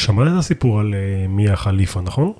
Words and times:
שמעת 0.00 0.28
את 0.28 0.38
הסיפור 0.38 0.80
על 0.80 0.94
אה, 0.94 1.28
מיה 1.28 1.56
חליפה, 1.56 2.00
נכון? 2.00 2.32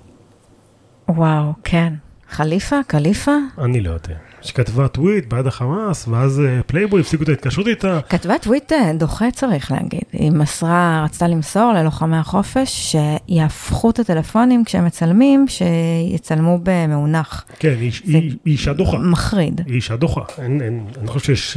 וואו, 1.09 1.53
כן. 1.65 1.93
חליפה? 2.31 2.77
קליפה? 2.87 3.31
אני 3.59 3.81
לא 3.81 3.91
יודע. 3.91 4.15
שכתבה 4.43 4.89
טוויט 4.89 5.27
בעד 5.27 5.47
החמאס, 5.47 6.09
ואז 6.09 6.41
אה, 6.41 6.61
פלייבוי 6.67 7.01
הפסיקו 7.01 7.23
את 7.23 7.29
ההתקשרות 7.29 7.67
איתה. 7.67 8.01
כתבה 8.09 8.39
טוויט 8.39 8.73
אה, 8.73 8.93
דוחה 8.99 9.31
צריך 9.31 9.73
להגיד. 9.73 10.03
היא 10.13 10.31
מסרה, 10.31 11.03
רצתה 11.05 11.29
למסור 11.29 11.73
ללוחמי 11.73 12.17
החופש 12.17 12.97
שיהפכו 13.29 13.91
את 13.91 13.99
הטלפונים 13.99 14.65
כשהם 14.65 14.85
מצלמים, 14.85 15.47
שיצלמו 15.49 16.59
במאונח. 16.63 17.45
כן, 17.59 17.75
היא 17.81 17.93
היא- 18.05 18.15
היא 18.15 18.37
אישה 18.47 18.73
דוחה. 18.73 18.99
מחריד. 18.99 19.61
היא 19.67 19.75
אישה 19.75 19.97
דוחה. 19.97 20.21
אין, 20.39 20.61
אין, 20.63 20.85
אני 21.01 21.07
חושב 21.09 21.35
שיש 21.35 21.57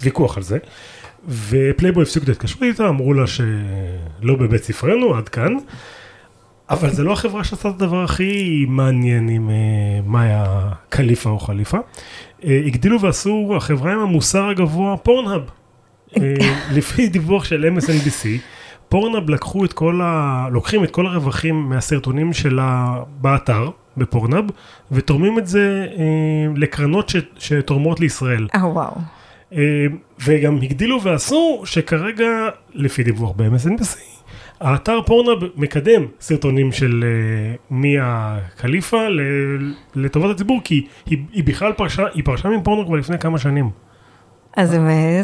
ויכוח 0.00 0.36
על 0.36 0.42
זה. 0.42 0.58
ופלייבוי 1.28 2.02
הפסיקו 2.02 2.24
את 2.24 2.28
ההתקשרות 2.28 2.62
איתה, 2.62 2.88
אמרו 2.88 3.14
לה 3.14 3.26
שלא 3.26 4.36
בבית 4.36 4.62
ספרנו, 4.64 5.14
עד 5.14 5.28
כאן. 5.28 5.56
אבל 6.70 6.90
זה 6.90 7.04
לא 7.04 7.12
החברה 7.12 7.44
שעשתה 7.44 7.68
את 7.68 7.74
הדבר 7.74 8.04
הכי 8.04 8.64
מעניין 8.68 9.28
עם 9.28 9.50
אה, 9.50 9.54
מאיה 10.06 10.70
קליפה 10.88 11.30
או 11.30 11.38
חליפה. 11.38 11.78
אה, 12.44 12.62
הגדילו 12.66 13.00
ועשו 13.00 13.54
החברה 13.56 13.92
עם 13.92 13.98
המוסר 13.98 14.48
הגבוה 14.48 14.96
Pornhub. 14.96 15.42
אה, 16.16 16.34
לפי 16.76 17.08
דיווח 17.08 17.44
של 17.44 17.72
MSNBC, 17.76 18.26
Pornhub 18.88 19.30
לקחו 19.30 19.64
את 19.64 19.72
כל 19.72 20.00
ה... 20.04 20.46
לוקחים 20.52 20.84
את 20.84 20.90
כל 20.90 21.06
הרווחים 21.06 21.68
מהסרטונים 21.68 22.32
שלה 22.32 22.96
באתר, 23.20 23.70
ב 23.96 24.01
Pornhub, 24.01 24.44
ותורמים 24.92 25.38
את 25.38 25.46
זה 25.46 25.86
לקרנות 26.56 27.08
ש... 27.08 27.16
שתורמות 27.38 28.00
לישראל. 28.00 28.48
אה, 28.54 28.66
וואו. 28.66 28.92
אה, 28.96 29.19
וגם 30.24 30.56
הגדילו 30.62 31.02
ועשו 31.02 31.62
שכרגע, 31.64 32.28
לפי 32.74 33.02
דיווח 33.02 33.32
ב-MSNBC, 33.36 33.98
האתר 34.60 35.00
פורנאב 35.06 35.38
מקדם 35.56 36.06
סרטונים 36.20 36.72
של 36.72 37.04
אה, 37.06 37.54
מיה 37.70 38.38
קליפה 38.56 38.98
לטובת 39.94 40.34
הציבור, 40.34 40.60
כי 40.64 40.86
היא, 41.06 41.18
היא 41.32 41.44
בכלל 41.44 41.72
פרשה, 41.72 42.02
היא 42.14 42.24
פרשה 42.24 42.48
מפורנו 42.48 42.86
כבר 42.86 42.96
לפני 42.96 43.18
כמה 43.18 43.38
שנים. 43.38 43.70
אז 44.56 44.74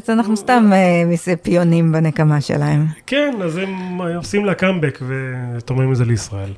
אנחנו 0.08 0.36
סתם 0.36 0.70
אה, 0.72 1.36
פיונים 1.42 1.92
בנקמה 1.92 2.40
שלהם. 2.40 2.86
כן, 3.06 3.34
אז 3.42 3.56
הם 3.56 4.00
עושים 4.16 4.44
לה 4.44 4.54
קאמבק 4.54 4.98
ותורמים 5.08 5.92
את 5.92 5.96
זה 5.96 6.04
לישראל. 6.04 6.50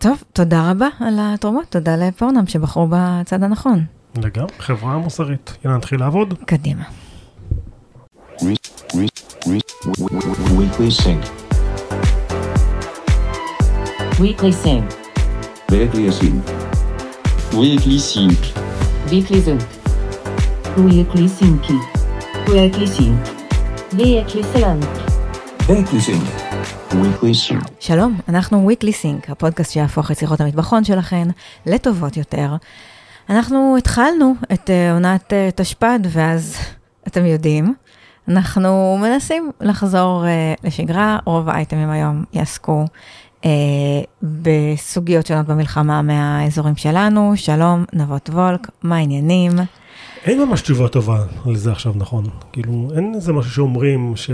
טוב, 0.00 0.22
תודה 0.32 0.70
רבה 0.70 0.88
על 1.00 1.14
התרומות, 1.20 1.64
תודה 1.68 1.96
לפורנם 1.96 2.46
שבחרו 2.46 2.88
בצד 2.90 3.42
הנכון. 3.42 3.84
לגמרי, 4.22 4.52
חברה 4.58 4.98
מוסרית. 4.98 5.56
יאללה, 5.64 5.76
נתחיל 5.76 6.00
לעבוד. 6.00 6.34
קדימה. 6.46 6.84
Weekly 9.46 10.90
Sync. 10.90 11.22
Weekly 14.18 14.50
Sync. 14.52 14.84
Weekly 15.70 16.10
Sync. 16.10 16.44
Weekly 17.52 17.98
Sync. 17.98 18.40
Weekly 19.12 19.42
Sync. 19.44 19.60
Weekly 20.78 21.28
Sync. 21.28 21.62
Weekly 22.48 22.86
Sync. 22.86 23.20
Weekly 23.92 24.42
Sync. 24.42 24.82
Weekly 25.68 26.00
Sync. 26.00 26.24
Weekly 26.94 27.34
Sync. 27.34 27.68
שלום, 27.80 28.20
אנחנו 28.28 28.70
Weekly 28.70 28.92
Sync, 29.02 29.32
הפודקאסט 29.32 29.72
שיהפוך 29.72 30.10
את 30.10 30.18
שיחות 30.18 30.40
המטבחון 30.40 30.84
שלכן 30.84 31.28
לטובות 31.66 32.16
יותר. 32.16 32.56
אנחנו 33.30 33.76
התחלנו 33.78 34.34
את 34.52 34.70
אה, 34.70 34.92
עונת 34.92 35.32
אה, 35.32 35.48
תשפ"ד, 35.54 36.00
ואז 36.10 36.56
אתם 37.06 37.26
יודעים, 37.26 37.74
אנחנו 38.28 38.98
מנסים 39.00 39.50
לחזור 39.60 40.26
אה, 40.26 40.54
לשגרה, 40.64 41.18
רוב 41.24 41.48
האייטמים 41.48 41.90
היום 41.90 42.24
יעסקו 42.32 42.84
אה, 43.44 43.50
בסוגיות 44.22 45.26
שונות 45.26 45.46
במלחמה 45.46 46.02
מהאזורים 46.02 46.76
שלנו. 46.76 47.32
שלום, 47.36 47.84
נבות 47.92 48.30
וולק, 48.30 48.68
מה 48.82 48.96
העניינים? 48.96 49.52
אין 50.24 50.42
ממש 50.42 50.62
תשובה 50.62 50.88
טובה 50.88 51.24
לזה 51.46 51.72
עכשיו, 51.72 51.92
נכון? 51.96 52.24
כאילו, 52.52 52.88
אין 52.96 53.12
איזה 53.14 53.32
משהו 53.32 53.50
שאומרים 53.50 54.12
ש... 54.16 54.30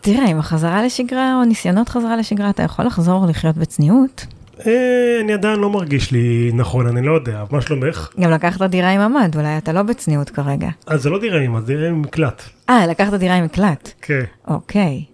תראה, 0.00 0.26
עם 0.26 0.38
החזרה 0.38 0.82
לשגרה 0.82 1.34
או 1.34 1.44
ניסיונות 1.44 1.88
חזרה 1.88 2.16
לשגרה, 2.16 2.50
אתה 2.50 2.62
יכול 2.62 2.84
לחזור 2.84 3.26
לחיות 3.26 3.56
בצניעות. 3.56 4.26
אה, 4.66 5.20
אני 5.20 5.32
עדיין 5.32 5.60
לא 5.60 5.70
מרגיש 5.70 6.12
לי 6.12 6.50
נכון, 6.54 6.86
אני 6.86 7.06
לא 7.06 7.12
יודע, 7.12 7.44
מה 7.50 7.60
שלומך? 7.60 8.08
גם 8.20 8.30
לקחת 8.30 8.62
דירה 8.62 8.90
עם 8.90 9.00
ממ"ד, 9.00 9.36
אולי 9.36 9.58
אתה 9.58 9.72
לא 9.72 9.82
בצניעות 9.82 10.30
כרגע. 10.30 10.68
אז 10.86 11.02
זה 11.02 11.10
לא 11.10 11.20
דירה 11.20 11.40
עם, 11.40 11.60
זה 11.60 11.66
דירה 11.66 11.88
עם 11.88 12.02
מקלט. 12.02 12.42
אה, 12.70 12.86
לקחת 12.86 13.14
דירה 13.14 13.34
עם 13.34 13.44
מקלט. 13.44 13.92
כן, 14.02 14.24
אוקיי. 14.48 15.04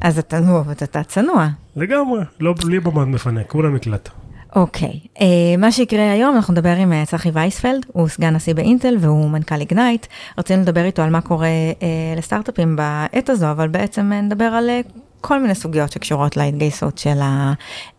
אז 0.00 0.18
אתה, 0.18 0.40
נו, 0.40 0.62
אתה 0.72 1.02
צנוע. 1.02 1.48
לגמרי, 1.76 2.20
לא 2.40 2.54
בלי 2.60 2.80
במד 2.80 3.04
מפנה, 3.04 3.44
כולה 3.44 3.68
מקלט. 3.68 4.08
אוקיי. 4.56 5.00
אה, 5.20 5.56
מה 5.58 5.72
שיקרה 5.72 6.12
היום, 6.12 6.36
אנחנו 6.36 6.52
נדבר 6.52 6.76
עם 6.76 6.92
אה, 6.92 7.06
צחי 7.06 7.30
וייספלד, 7.30 7.86
הוא 7.92 8.08
סגן 8.08 8.34
נשיא 8.34 8.54
באינטל 8.54 8.96
והוא 9.00 9.30
מנכ"ל 9.30 9.60
איגנייט. 9.60 10.06
רצינו 10.38 10.62
לדבר 10.62 10.84
איתו 10.84 11.02
על 11.02 11.10
מה 11.10 11.20
קורה 11.20 11.46
אה, 11.82 12.14
לסטארט-אפים 12.16 12.76
בעת 12.76 13.30
הזו, 13.30 13.50
אבל 13.50 13.68
בעצם 13.68 14.12
נדבר 14.12 14.44
על 14.44 14.70
אה, 14.70 14.80
כל 15.20 15.42
מיני 15.42 15.54
סוגיות 15.54 15.92
שקשורות 15.92 16.36
להתגייסות 16.36 16.98
של 16.98 17.18
ה- 17.20 17.52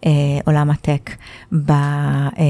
אה, 0.06 0.12
הטק 0.72 1.10
אה, 1.70 2.46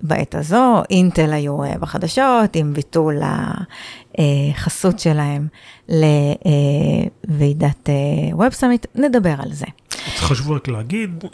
בעת 0.00 0.34
הזו. 0.34 0.82
אינטל 0.90 1.32
היו 1.32 1.64
אה, 1.64 1.78
בחדשות 1.80 2.56
עם 2.56 2.74
ביטול 2.74 3.16
החסות 4.18 4.98
שלהם 4.98 5.46
לוועידת 7.28 7.88
Web 8.32 8.52
Summit, 8.52 8.86
נדבר 8.94 9.34
על 9.38 9.52
זה. 9.52 9.66
חשוב 10.16 10.50
רק 10.50 10.68
להגיד 10.68 11.24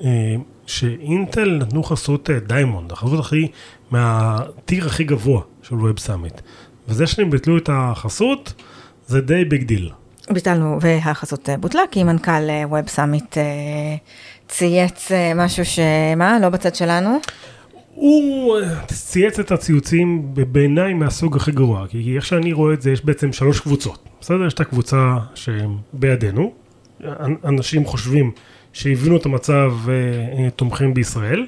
שאינטל 0.67 1.59
נתנו 1.61 1.83
חסות 1.83 2.31
diamond, 2.47 2.93
החסות 2.93 3.21
הכי, 3.21 3.49
מה 3.91 4.23
tier 4.23 4.87
הכי 4.87 5.05
גבוה 5.05 5.41
של 5.63 5.75
Web 5.75 5.99
Summit. 5.99 6.41
וזה 6.89 7.07
שהם 7.07 7.31
ביטלו 7.31 7.59
את 7.59 7.71
החסות, 7.73 8.53
זה 9.07 9.21
די 9.21 9.45
big 9.45 9.63
deal. 9.63 9.91
ביטלנו, 10.31 10.79
והחסות 10.81 11.49
אה, 11.49 11.57
בוטלה, 11.57 11.83
כי 11.91 12.05
מנכ"ל 12.05 12.31
Web 12.65 12.89
Summit 12.89 13.39
אה, 13.39 13.43
צייץ 14.49 15.13
אה, 15.13 15.33
משהו 15.35 15.65
שמה, 15.65 16.39
לא 16.43 16.49
בצד 16.49 16.75
שלנו? 16.75 17.19
הוא 17.95 18.57
אה, 18.59 18.81
צייץ 18.87 19.39
את 19.39 19.53
הציוצים 19.53 20.23
בעיניי 20.35 20.95
מהסוג 20.95 21.37
הכי 21.37 21.53
גרוע, 21.53 21.87
כי 21.89 22.17
איך 22.17 22.27
שאני 22.27 22.53
רואה 22.53 22.75
את 22.75 22.83
זה, 22.83 22.91
יש 22.91 23.05
בעצם 23.05 23.33
שלוש 23.33 23.61
קבוצות. 23.61 23.99
בסדר? 24.21 24.47
יש 24.47 24.55
את 24.55 24.61
הקבוצה 24.61 25.17
שבעינינו, 25.35 26.53
אנ- 27.05 27.37
אנשים 27.45 27.85
חושבים 27.85 28.31
שהבינו 28.73 29.17
את 29.17 29.27
המצב 29.27 29.73
ותומכים 29.85 30.95
בישראל. 30.95 31.47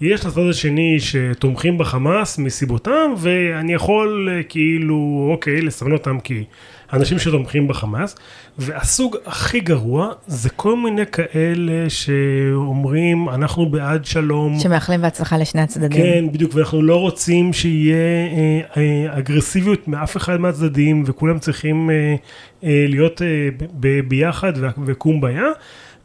יש 0.00 0.26
הצד 0.26 0.40
השני 0.50 1.00
שתומכים 1.00 1.78
בחמאס 1.78 2.38
מסיבותם, 2.38 3.14
ואני 3.18 3.72
יכול 3.72 4.28
אה, 4.32 4.42
כאילו, 4.42 5.28
אוקיי, 5.32 5.60
לסמן 5.60 5.92
אותם 5.92 6.20
כי 6.20 6.44
אנשים 6.92 7.18
שתומכים 7.18 7.68
בחמאס. 7.68 8.16
והסוג 8.58 9.16
הכי 9.26 9.60
גרוע 9.60 10.12
זה 10.26 10.50
כל 10.50 10.76
מיני 10.76 11.06
כאלה 11.06 11.90
שאומרים, 11.90 13.28
אנחנו 13.28 13.66
בעד 13.70 14.04
שלום. 14.04 14.58
שמאחלים 14.60 15.02
בהצלחה 15.02 15.38
לשני 15.38 15.60
הצדדים. 15.60 16.02
כן, 16.02 16.32
בדיוק, 16.32 16.54
ואנחנו 16.54 16.82
לא 16.82 16.96
רוצים 16.96 17.52
שיהיה 17.52 17.96
אה, 17.96 18.60
אה, 18.76 19.18
אגרסיביות 19.18 19.88
מאף 19.88 20.16
אחד 20.16 20.36
מהצדדים, 20.40 21.02
וכולם 21.06 21.38
צריכים 21.38 21.90
אה, 21.90 22.14
אה, 22.64 22.84
להיות 22.88 23.22
אה, 23.22 23.48
ב- 23.80 24.00
ביחד 24.08 24.52
ו- 24.56 24.66
וקומביה. 24.86 25.44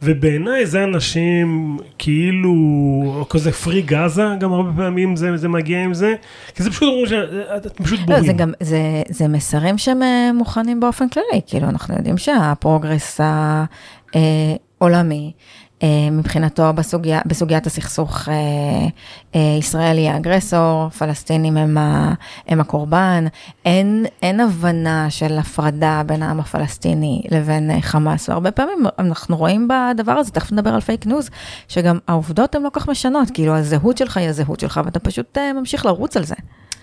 ובעיניי 0.02 0.66
זה 0.66 0.84
אנשים 0.84 1.78
כאילו, 1.98 2.54
כזה 3.30 3.52
free 3.52 3.82
Gaza, 3.82 4.24
גם 4.40 4.52
הרבה 4.52 4.70
פעמים 4.76 5.16
זה, 5.16 5.36
זה 5.36 5.48
מגיע 5.48 5.84
עם 5.84 5.94
זה, 5.94 6.14
כי 6.54 6.62
זה 6.62 6.70
פשוט 6.70 6.82
אומרים 6.82 7.06
שאתם 7.06 7.84
פשוט 7.84 8.00
לא, 8.00 8.06
בורים. 8.06 8.26
זה 8.26 8.32
גם, 8.32 8.52
זה, 8.60 9.02
זה 9.08 9.28
מסרים 9.28 9.78
שהם 9.78 10.02
אה, 10.02 10.30
מוכנים 10.34 10.80
באופן 10.80 11.08
כללי, 11.08 11.40
כאילו 11.46 11.68
אנחנו 11.68 11.94
יודעים 11.94 12.18
שה 12.18 12.46
progress 12.46 13.20
העולמי, 14.80 15.32
אה, 15.34 15.65
מבחינתו 16.12 16.72
בסוגיה, 16.72 17.20
בסוגיית 17.26 17.66
הסכסוך, 17.66 18.28
אה, 18.28 18.34
אה, 19.34 19.56
ישראל 19.58 19.98
היא 19.98 20.10
ה 20.10 20.17
aggressor, 20.17 20.88
פלסטינים 20.88 21.56
הם, 21.56 21.78
ה, 21.78 22.14
הם 22.46 22.60
הקורבן, 22.60 23.24
אין, 23.64 24.06
אין 24.22 24.40
הבנה 24.40 25.10
של 25.10 25.38
הפרדה 25.38 26.02
בין 26.06 26.22
העם 26.22 26.40
הפלסטיני 26.40 27.22
לבין 27.30 27.70
אה, 27.70 27.80
חמאס, 27.80 28.28
והרבה 28.28 28.50
פעמים 28.50 28.78
אנחנו 28.98 29.36
רואים 29.36 29.68
בדבר 29.68 30.12
הזה, 30.12 30.30
תכף 30.30 30.52
נדבר 30.52 30.70
על 30.70 30.80
פייק 30.80 31.06
ניוז, 31.06 31.30
שגם 31.68 31.98
העובדות 32.08 32.54
הן 32.54 32.62
לא 32.62 32.70
כך 32.72 32.88
משנות, 32.88 33.30
כאילו 33.34 33.56
הזהות 33.56 33.98
שלך 33.98 34.16
היא 34.16 34.28
הזהות 34.28 34.60
שלך, 34.60 34.80
ואתה 34.84 34.98
פשוט 34.98 35.38
אה, 35.38 35.52
ממשיך 35.52 35.86
לרוץ 35.86 36.16
על 36.16 36.24
זה. 36.24 36.34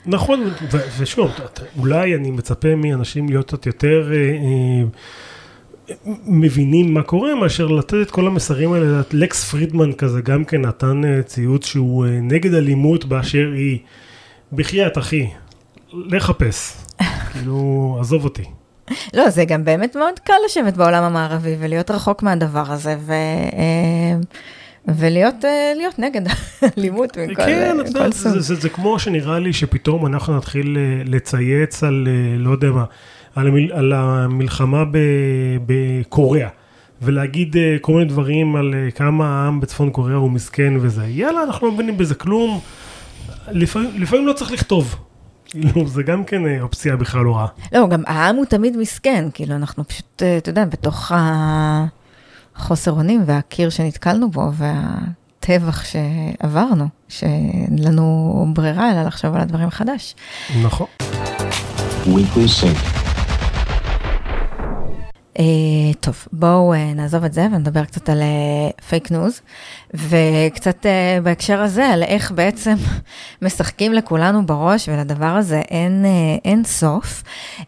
נכון, 0.05 0.49
ושוב, 0.97 1.31
אולי 1.79 2.15
אני 2.15 2.31
מצפה 2.31 2.75
מאנשים 2.75 3.29
להיות 3.29 3.47
קצת 3.47 3.65
יותר 3.65 4.11
אה, 4.11 4.17
אה, 4.17 4.83
מבינים 6.25 6.93
מה 6.93 7.03
קורה, 7.03 7.35
מאשר 7.35 7.67
לתת 7.67 7.97
את 8.01 8.11
כל 8.11 8.27
המסרים 8.27 8.73
האלה. 8.73 9.01
לקס 9.11 9.43
פרידמן 9.51 9.93
כזה 9.93 10.21
גם 10.21 10.45
כן 10.45 10.61
נתן 10.61 11.01
אה, 11.05 11.23
ציוץ 11.23 11.65
שהוא 11.65 12.05
אה, 12.05 12.19
נגד 12.21 12.53
אלימות 12.53 13.05
באשר 13.05 13.51
היא. 13.55 13.79
בחייאת 14.55 14.97
אחי, 14.97 15.29
לחפש, 15.93 16.77
כאילו, 17.31 17.97
עזוב 17.99 18.23
אותי. 18.23 18.43
לא, 19.13 19.29
זה 19.29 19.45
גם 19.45 19.65
באמת 19.65 19.95
מאוד 19.95 20.19
קל 20.19 20.33
לשבת 20.45 20.73
בעולם 20.73 21.03
המערבי 21.03 21.55
ולהיות 21.59 21.91
רחוק 21.91 22.23
מהדבר 22.23 22.71
הזה, 22.71 22.95
ו... 22.99 23.11
אה, 23.11 24.19
ולהיות 24.87 25.35
להיות 25.75 25.99
נגד 25.99 26.21
אלימות 26.77 27.17
מכל 27.17 27.35
כן, 27.35 27.77
את 27.79 27.85
מכל 27.85 27.97
יודעת, 27.97 28.13
סוג. 28.13 28.31
זה, 28.31 28.39
זה, 28.39 28.55
זה 28.55 28.69
כמו 28.69 28.99
שנראה 28.99 29.39
לי 29.39 29.53
שפתאום 29.53 30.05
אנחנו 30.05 30.37
נתחיל 30.37 30.77
לצייץ 31.05 31.83
על, 31.83 32.07
לא 32.37 32.51
יודע 32.51 32.71
מה, 32.71 32.85
על, 33.35 33.47
המיל, 33.47 33.73
על 33.73 33.93
המלחמה 33.93 34.85
ב, 34.85 34.97
בקוריאה, 35.65 36.49
ולהגיד 37.01 37.57
אה, 37.57 37.75
כל 37.81 37.93
מיני 37.93 38.05
דברים 38.05 38.55
על 38.55 38.73
אה, 38.73 38.91
כמה 38.91 39.25
העם 39.27 39.59
בצפון 39.59 39.89
קוריאה 39.89 40.17
הוא 40.17 40.31
מסכן 40.31 40.73
וזה. 40.81 41.05
יאללה, 41.07 41.43
אנחנו 41.43 41.67
לא 41.67 41.73
מבינים 41.73 41.97
בזה 41.97 42.15
כלום. 42.15 42.59
לפעמים, 43.51 43.89
לפעמים 43.95 44.27
לא 44.27 44.33
צריך 44.33 44.51
לכתוב. 44.51 44.95
כאילו, 45.45 45.87
זה 45.87 46.03
גם 46.03 46.23
כן 46.23 46.45
אה, 46.45 46.61
אופציה 46.61 46.95
בכלל 46.95 47.23
לא 47.23 47.35
רעה. 47.35 47.47
לא, 47.73 47.87
גם 47.87 48.03
העם 48.07 48.35
הוא 48.35 48.45
תמיד 48.45 48.77
מסכן, 48.77 49.25
כאילו, 49.33 49.55
אנחנו 49.55 49.87
פשוט, 49.87 50.23
אתה 50.37 50.49
יודע, 50.49 50.65
בתוך 50.65 51.11
החוסר 52.55 52.91
אונים 52.91 53.23
והקיר 53.25 53.69
שנתקלנו 53.69 54.31
בו, 54.31 54.51
והטבח 54.53 55.83
שעברנו, 55.85 56.87
שאין 57.09 57.79
לנו 57.79 58.45
ברירה 58.53 58.91
אלא 58.91 59.03
לחשוב 59.03 59.35
על 59.35 59.41
הדברים 59.41 59.67
מחדש. 59.67 60.15
נכון. 60.63 60.87
אה, 65.39 65.93
טוב, 65.99 66.27
בואו 66.31 66.73
אה, 66.73 66.93
נעזוב 66.93 67.23
את 67.23 67.33
זה 67.33 67.47
ונדבר 67.51 67.85
קצת 67.85 68.09
על 68.09 68.21
פייק 68.89 69.11
ניוז, 69.11 69.41
וקצת 69.93 70.85
אה, 70.85 71.19
בהקשר 71.23 71.61
הזה 71.61 71.85
על 71.85 72.03
איך 72.03 72.31
בעצם 72.31 72.75
משחקים 73.41 73.93
לכולנו 73.93 74.45
בראש, 74.45 74.89
ולדבר 74.89 75.25
הזה 75.25 75.59
אין, 75.59 76.05
אה, 76.05 76.37
אין 76.45 76.63
סוף. 76.63 77.23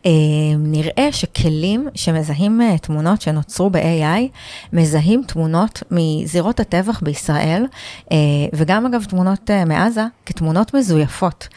אה, 0.06 0.12
נראה 0.58 1.12
שכלים 1.12 1.88
שמזהים 1.96 2.62
אה, 2.62 2.78
תמונות 2.78 3.22
שנוצרו 3.22 3.70
ב-AI, 3.70 4.22
מזהים 4.74 5.24
תמונות 5.28 5.84
מזירות 5.92 6.60
הטבח 6.60 7.00
בישראל, 7.04 7.66
אה, 8.12 8.18
וגם 8.54 8.86
אגב 8.86 9.04
תמונות 9.04 9.52
אה, 9.52 9.66
מעזה, 9.66 10.04
כתמונות 10.26 10.74
מזויפות. 10.74 11.48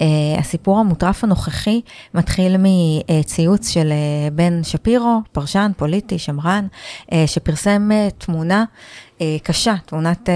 אה, 0.00 0.06
הסיפור 0.38 0.78
המוטרף 0.78 1.24
הנוכחי 1.24 1.80
מתחיל 2.14 2.56
מציוץ 2.58 3.68
של 3.68 3.92
אה, 3.92 4.30
בן 4.32 4.64
שפירו, 4.64 5.20
פרשן 5.32 5.55
פוליטי, 5.76 6.18
שמרן, 6.18 6.66
אה, 7.12 7.24
שפרסם 7.26 7.88
אה, 7.92 8.08
תמונה 8.18 8.64
קשה, 9.42 9.74
תמונת, 9.86 10.28
אה, 10.28 10.34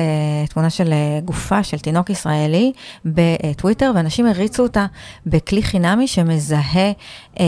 תמונה 0.48 0.70
של 0.70 0.92
אה, 0.92 1.20
גופה 1.24 1.62
של 1.62 1.78
תינוק 1.78 2.10
ישראלי 2.10 2.72
בטוויטר, 3.04 3.92
ואנשים 3.94 4.26
הריצו 4.26 4.62
אותה 4.62 4.86
בכלי 5.26 5.62
חינמי 5.62 6.06
שמזהה 6.06 6.92
אה, 7.40 7.44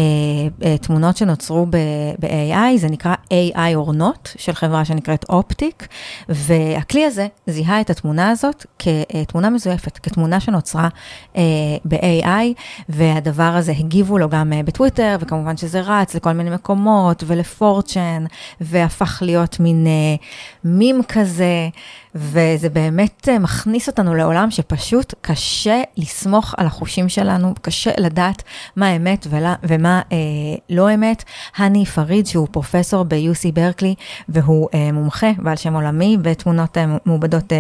אה, 0.65 0.79
תמונות 0.79 1.17
שנוצרו 1.17 1.67
ב-AI, 1.71 2.77
זה 2.77 2.89
נקרא 2.89 3.15
AI 3.31 3.87
or 3.87 3.91
not, 3.91 4.29
של 4.39 4.53
חברה 4.53 4.85
שנקראת 4.85 5.25
אופטיק, 5.29 5.89
והכלי 6.29 7.05
הזה 7.05 7.27
זיהה 7.47 7.81
את 7.81 7.91
התמונה 7.91 8.31
הזאת 8.31 8.67
כתמונה 8.79 9.51
מזויפת, 9.51 9.99
כתמונה 9.99 10.41
שנוצרה 10.41 10.89
אה, 11.37 11.43
ב-AI, 11.85 12.61
והדבר 12.89 13.43
הזה 13.43 13.73
הגיבו 13.73 14.19
לו 14.19 14.29
גם 14.29 14.53
אה, 14.53 14.63
בטוויטר, 14.63 15.17
וכמובן 15.21 15.57
שזה 15.57 15.81
רץ 15.81 16.15
לכל 16.15 16.33
מיני 16.33 16.51
מקומות, 16.51 17.25
ולפורצ'ן, 17.27 18.25
והפך 18.61 19.23
להיות 19.27 19.61
מין 19.61 19.87
אה, 19.87 20.15
מים 20.65 21.03
כזה, 21.09 21.22
guerras 21.23 21.41
é 21.41 21.73
וזה 22.15 22.69
באמת 22.69 23.29
אה, 23.29 23.39
מכניס 23.39 23.89
אותנו 23.89 24.15
לעולם 24.15 24.51
שפשוט 24.51 25.15
קשה 25.21 25.83
לסמוך 25.97 26.55
על 26.57 26.67
החושים 26.67 27.09
שלנו, 27.09 27.55
קשה 27.63 27.91
לדעת 27.99 28.43
מה 28.77 28.97
אמת 28.97 29.27
ולה, 29.31 29.55
ומה 29.63 30.03
אה, 30.13 30.17
לא 30.71 30.95
אמת. 30.95 31.25
הני 31.57 31.87
פריד, 31.87 32.27
שהוא 32.27 32.49
פרופסור 32.51 33.05
ב-UC 33.05 33.53
ברקלי, 33.55 33.95
והוא 34.29 34.69
אה, 34.75 34.93
מומחה 34.93 35.31
בעל 35.39 35.57
שם 35.57 35.75
עולמי 35.75 36.17
בתמונות 36.23 36.79
אה, 36.79 36.87
מעובדות 37.05 37.53
אה, 37.53 37.59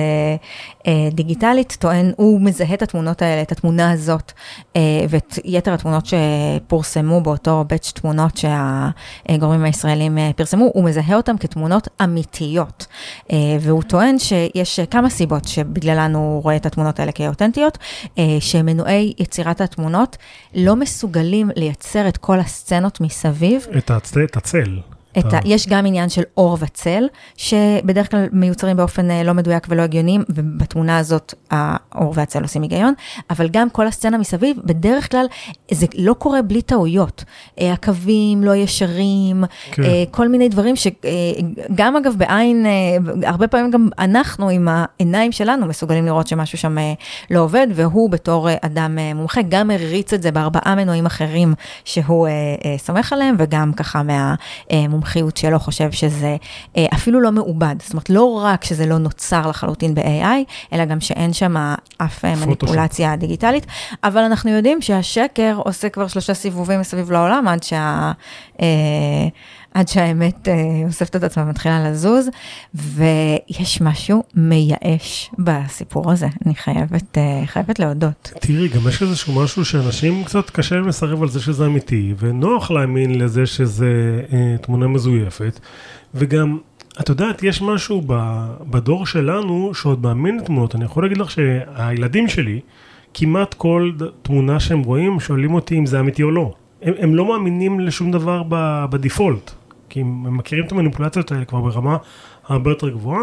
אה, 0.86 1.08
דיגיטלית, 1.12 1.76
טוען, 1.80 2.12
הוא 2.16 2.40
מזהה 2.40 2.74
את 2.74 2.82
התמונות 2.82 3.22
האלה, 3.22 3.42
את 3.42 3.52
התמונה 3.52 3.90
הזאת, 3.90 4.32
אה, 4.76 4.80
ואת 5.08 5.38
יתר 5.44 5.74
התמונות 5.74 6.06
שפורסמו 6.06 7.20
באותו 7.20 7.64
בית 7.68 7.92
תמונות 7.94 8.36
שהגורמים 8.36 9.64
הישראלים 9.64 10.18
אה, 10.18 10.30
פרסמו, 10.36 10.70
הוא 10.74 10.84
מזהה 10.84 11.16
אותם 11.16 11.36
כתמונות 11.38 11.88
אמיתיות. 12.04 12.86
אה, 13.32 13.36
והוא 13.60 13.82
טוען 13.82 14.18
שיש 14.54 14.80
כמה 14.80 15.10
סיבות 15.10 15.44
שבגללן 15.48 16.14
הוא 16.14 16.42
רואה 16.42 16.56
את 16.56 16.66
התמונות 16.66 17.00
האלה 17.00 17.12
כאותנטיות, 17.12 17.78
אה, 18.18 18.24
שמנועי 18.40 19.12
יצירת 19.18 19.60
התמונות 19.60 20.16
לא 20.54 20.76
מסוגלים 20.76 21.50
לייצר 21.56 22.08
את 22.08 22.16
כל 22.16 22.40
הסצנות 22.40 23.00
מסביב. 23.00 23.66
את. 23.78 23.90
את 24.24 24.36
הצל. 24.36 24.78
את 25.18 25.34
ה, 25.34 25.38
יש 25.44 25.68
גם 25.68 25.86
עניין 25.86 26.08
של 26.08 26.22
אור 26.36 26.56
וצל, 26.60 27.04
שבדרך 27.36 28.10
כלל 28.10 28.26
מיוצרים 28.32 28.76
באופן 28.76 29.10
אה, 29.10 29.22
לא 29.22 29.32
מדויק 29.32 29.66
ולא 29.70 29.82
הגיוני, 29.82 30.18
ובתמונה 30.28 30.98
הזאת 30.98 31.34
האור 31.50 32.12
והצל 32.16 32.42
עושים 32.42 32.62
היגיון, 32.62 32.94
אבל 33.30 33.48
גם 33.48 33.70
כל 33.70 33.86
הסצנה 33.86 34.18
מסביב, 34.18 34.56
בדרך 34.64 35.10
כלל 35.10 35.26
זה 35.70 35.86
לא 35.98 36.14
קורה 36.14 36.42
בלי 36.42 36.62
טעויות. 36.62 37.24
אה, 37.60 37.72
הקווים 37.72 38.42
לא 38.42 38.54
ישרים, 38.56 39.44
כן. 39.72 39.82
אה, 39.82 40.04
כל 40.10 40.28
מיני 40.28 40.48
דברים 40.48 40.74
שגם 40.76 41.96
אגב 41.96 42.14
בעין, 42.16 42.66
הרבה 43.24 43.48
פעמים 43.48 43.70
גם 43.70 43.88
אנחנו 43.98 44.48
עם 44.48 44.68
העיניים 44.70 45.32
שלנו 45.32 45.66
מסוגלים 45.66 46.06
לראות 46.06 46.26
שמשהו 46.26 46.58
שם 46.58 46.76
לא 47.30 47.40
עובד, 47.40 47.66
והוא 47.74 48.10
בתור 48.10 48.48
אדם 48.62 48.98
מומחה 49.14 49.40
גם 49.48 49.70
הריץ 49.70 50.12
את 50.12 50.22
זה 50.22 50.30
בארבעה 50.30 50.74
מנועים 50.74 51.06
אחרים 51.06 51.54
שהוא 51.84 52.28
סומך 52.78 53.12
עליהם, 53.12 53.34
וגם 53.38 53.72
ככה 53.72 54.02
מהמומחיות 55.02 55.36
שלו 55.36 55.58
חושב 55.58 55.92
שזה 55.92 56.36
אה, 56.76 56.86
אפילו 56.94 57.20
לא 57.20 57.32
מעובד. 57.32 57.76
זאת 57.82 57.92
אומרת, 57.92 58.10
לא 58.10 58.42
רק 58.44 58.64
שזה 58.64 58.86
לא 58.86 58.98
נוצר 58.98 59.48
לחלוטין 59.48 59.94
ב-AI, 59.94 60.72
אלא 60.72 60.84
גם 60.84 61.00
שאין 61.00 61.32
שם 61.32 61.74
אף 61.98 62.24
אה, 62.24 62.34
מניפולציה 62.36 63.16
דיגיטלית, 63.16 63.66
אבל 64.04 64.20
אנחנו 64.20 64.50
יודעים 64.50 64.82
שהשקר 64.82 65.60
עושה 65.64 65.88
כבר 65.88 66.06
שלושה 66.06 66.34
סיבובים 66.34 66.80
מסביב 66.80 67.10
לעולם 67.10 67.48
עד 67.48 67.62
שה... 67.62 68.12
עד 69.74 69.88
שהאמת 69.88 70.48
אה, 70.48 70.54
אוספת 70.86 71.16
את 71.16 71.22
עצמה 71.22 71.42
ומתחילה 71.42 71.90
לזוז, 71.90 72.28
ויש 72.74 73.80
משהו 73.80 74.22
מייאש 74.34 75.30
בסיפור 75.38 76.12
הזה, 76.12 76.28
אני 76.46 76.54
חייבת, 76.54 77.18
אה, 77.18 77.42
חייבת 77.46 77.78
להודות. 77.78 78.32
תראי, 78.40 78.68
גם 78.68 78.88
יש 78.88 79.02
איזשהו 79.02 79.42
משהו 79.42 79.64
שאנשים 79.64 80.24
קצת 80.24 80.50
קשה 80.50 80.74
להם 80.74 80.88
לסרב 80.88 81.22
על 81.22 81.28
זה 81.28 81.40
שזה 81.40 81.66
אמיתי, 81.66 82.14
ונוח 82.18 82.70
להאמין 82.70 83.18
לזה 83.18 83.46
שזה 83.46 84.20
אה, 84.32 84.56
תמונה 84.62 84.88
מזויפת, 84.88 85.60
וגם, 86.14 86.58
את 87.00 87.08
יודעת, 87.08 87.42
יש 87.42 87.62
משהו 87.62 88.02
בדור 88.70 89.06
שלנו 89.06 89.74
שעוד 89.74 90.02
מאמין 90.02 90.38
לתמונות. 90.38 90.74
אני 90.74 90.84
יכול 90.84 91.04
להגיד 91.04 91.18
לך 91.18 91.30
שהילדים 91.30 92.28
שלי, 92.28 92.60
כמעט 93.14 93.54
כל 93.54 93.92
תמונה 94.22 94.60
שהם 94.60 94.82
רואים, 94.82 95.20
שואלים 95.20 95.54
אותי 95.54 95.78
אם 95.78 95.86
זה 95.86 96.00
אמיתי 96.00 96.22
או 96.22 96.30
לא. 96.30 96.52
הם, 96.82 96.94
הם 96.98 97.14
לא 97.14 97.28
מאמינים 97.28 97.80
לשום 97.80 98.12
דבר 98.12 98.42
בדיפולט, 98.90 99.50
כי 99.92 100.00
הם, 100.00 100.36
מכירים 100.36 100.66
את 100.66 100.72
המניפולציות 100.72 101.32
האלה 101.32 101.44
כבר 101.44 101.60
ברמה 101.60 101.96
הרבה 102.48 102.70
יותר 102.70 102.88
גבוהה, 102.88 103.22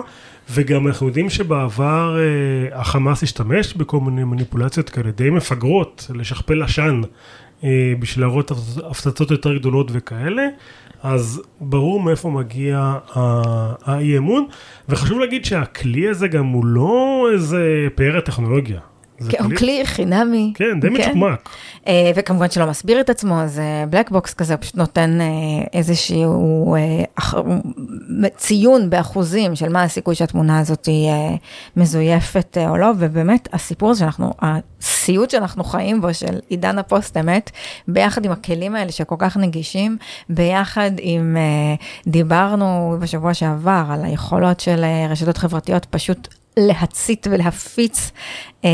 וגם 0.52 0.88
אנחנו 0.88 1.08
יודעים 1.08 1.30
שבעבר 1.30 2.18
אה, 2.20 2.80
החמאס 2.80 3.24
השתמש 3.24 3.74
בכל 3.74 4.00
מיני 4.00 4.24
מניפולציות 4.24 4.90
כאלה 4.90 5.12
די 5.12 5.30
מפגרות, 5.30 6.12
לשכפל 6.16 6.64
עשן 6.64 7.02
אה, 7.64 7.94
בשביל 8.00 8.26
להראות 8.26 8.52
הפצצות 8.90 9.32
יותר 9.32 9.58
גדולות 9.58 9.88
וכאלה, 9.92 10.48
אז 11.04 11.42
ברור 11.62 12.00
מאיפה 12.00 12.30
מגיע 12.30 12.98
האי 13.86 14.18
אמון, 14.18 14.46
וחשוב 14.90 15.20
להגיד 15.20 15.46
שהכלי 15.46 16.10
הזה 16.10 16.28
גם 16.28 16.46
הוא 16.46 16.66
לא 16.66 17.28
איזה 17.34 17.88
פאר 17.96 18.18
הטכנולוגיה. 18.18 18.80
כן, 19.30 19.44
הוא 19.44 19.56
כלי 19.58 19.82
חינמי. 19.86 20.54
כן, 20.56 20.80
די 20.80 20.90
מצ'וקמק. 20.90 21.50
אה, 21.88 22.12
וכמובן 22.16 22.50
שלא 22.50 22.66
מסביר 22.66 23.00
את 23.00 23.10
עצמו, 23.10 23.42
זה 23.46 23.84
black 23.90 24.12
box 24.12 24.34
כזה, 24.34 24.54
הוא 24.54 24.62
פשוט 24.62 24.76
נותן 24.76 25.22
אה, 25.22 25.28
איזשהו 25.74 26.76
אה, 26.76 27.04
ציון 28.38 28.90
באחוזים 28.90 29.56
של 29.56 29.70
מה 29.70 29.84
הסיכוי 29.84 30.16
שהתמונה 30.16 30.60
הזאת 30.60 30.86
היא 30.86 31.10
אה, 31.10 31.36
מזויפת 31.78 32.58
אה, 32.58 32.70
או 32.70 32.78
לא, 32.78 32.92
ובאמת 32.98 33.48
הסיפור 33.54 33.90
הזה 33.90 34.00
שאנחנו, 34.00 34.34
הסיוט 34.42 35.30
שאנחנו 35.30 35.64
חיים 35.64 36.02
בו 36.02 36.14
של 36.14 36.40
עידן 36.50 36.80
הפוסט 36.80 37.18
אמת, 37.18 37.52
ביחד 37.88 38.26
עם 38.26 38.32
הכלים 38.32 38.76
האלה 38.76 38.92
שכל 38.92 39.16
כך 39.20 39.38
נגישים, 39.38 39.98
ביחד 40.30 40.92
עם, 41.00 41.38
אה, 41.38 41.76
דיברנו 42.08 42.98
בשבוע 43.00 43.34
שעבר 43.34 43.84
על 43.90 44.06
היכולות 44.06 44.60
של 44.60 44.84
אה, 44.84 45.08
רשתות 45.10 45.38
חברתיות 45.38 45.86
פשוט 45.86 46.28
להצית 46.68 47.28
ולהפיץ 47.32 48.12
אה, 48.66 48.70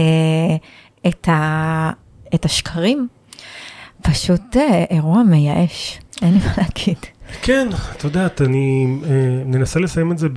את, 1.08 1.30
ה, 1.30 1.92
את 2.36 2.46
השקרים, 2.46 3.08
פשוט 4.02 4.58
אה, 4.58 4.84
אירוע 4.90 5.24
מייאש, 5.24 6.00
אין 6.22 6.34
לי 6.34 6.40
מה 6.40 6.54
להגיד. 6.58 6.98
כן, 7.42 7.68
את 7.98 8.04
יודעת, 8.04 8.42
אני 8.42 8.88
אה, 9.04 9.10
ננסה 9.46 9.80
לסיים 9.80 10.12
את 10.12 10.18
זה 10.18 10.28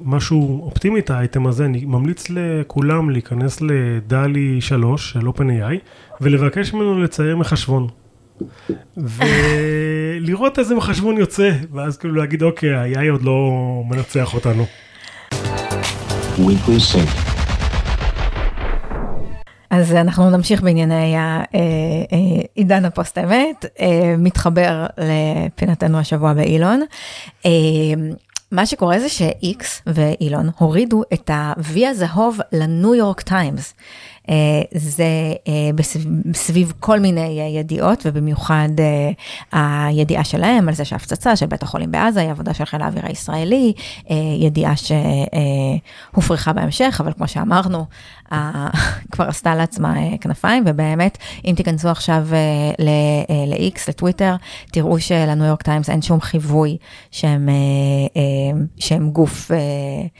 במשהו 0.00 0.62
אופטימי 0.64 1.00
את 1.00 1.10
האייטם 1.10 1.46
הזה, 1.46 1.64
אני 1.64 1.84
ממליץ 1.84 2.26
לכולם 2.30 3.10
להיכנס 3.10 3.60
לדלי 3.60 4.60
3 4.60 5.12
של 5.12 5.28
OpenAI 5.28 5.74
ולבקש 6.20 6.72
ממנו 6.72 7.02
לצייר 7.02 7.36
מחשבון. 7.36 7.88
ו... 8.96 9.22
לראות 10.20 10.58
איזה 10.58 10.74
מחשבון 10.74 11.18
יוצא, 11.18 11.50
ואז 11.72 11.96
כאילו 11.96 12.14
להגיד, 12.14 12.42
אוקיי, 12.42 12.74
ה-AI 12.74 13.10
עוד 13.10 13.22
לא 13.22 13.52
מנצח 13.88 14.34
אותנו. 14.34 14.66
Weekly 16.38 16.80
Sync. 16.92 17.36
אז 19.70 19.92
אנחנו 19.92 20.30
נמשיך 20.30 20.62
בענייני 20.62 21.16
אה, 21.16 21.42
אה, 21.54 22.42
עידן 22.54 22.84
הפוסט 22.84 23.18
אמת, 23.18 23.64
אה, 23.80 24.14
מתחבר 24.18 24.86
לפינתנו 24.98 25.98
השבוע 25.98 26.32
באילון. 26.32 26.82
מה 28.52 28.66
שקורה 28.66 29.00
זה 29.00 29.08
ש-X 29.08 29.64
ואילון 29.86 30.50
הורידו 30.58 31.02
את 31.12 31.30
ה-V 31.30 31.86
הזהוב 31.86 32.38
לניו 32.52 32.94
יורק 32.94 33.20
טיימס. 33.20 33.74
אה, 34.30 34.62
זה 34.72 35.04
אה, 35.48 35.70
סביב 36.34 36.72
כל 36.80 37.00
מיני 37.00 37.40
אה, 37.40 37.46
ידיעות, 37.60 38.02
ובמיוחד 38.06 38.68
הידיעה 39.52 40.24
שלהם 40.24 40.68
על 40.68 40.74
זה 40.74 40.84
שההפצצה 40.84 41.36
של 41.36 41.46
בית 41.46 41.62
החולים 41.62 41.90
בעזה 41.90 42.20
היא 42.20 42.30
עבודה 42.30 42.54
של 42.54 42.64
חיל 42.64 42.82
האוויר 42.82 43.06
הישראלי, 43.06 43.72
ידיעה 44.40 44.74
שהופרכה 44.76 46.52
בהמשך, 46.52 47.00
אבל 47.00 47.12
כמו 47.12 47.28
שאמרנו, 47.28 47.86
כבר 49.12 49.28
עשתה 49.28 49.54
לעצמה 49.54 49.94
כנפיים, 50.20 50.64
ובאמת, 50.66 51.18
אם 51.44 51.54
תיכנסו 51.56 51.88
עכשיו 51.88 52.26
ל-X, 52.78 53.80
לטוויטר, 53.88 54.36
תראו 54.72 55.00
שלניו 55.00 55.46
יורק 55.46 55.62
טיימס 55.62 55.90
אין 55.90 56.02
שום 56.02 56.20
חיווי 56.20 56.76
שהם, 57.10 57.48
שהם 58.78 59.10
גוף... 59.10 59.50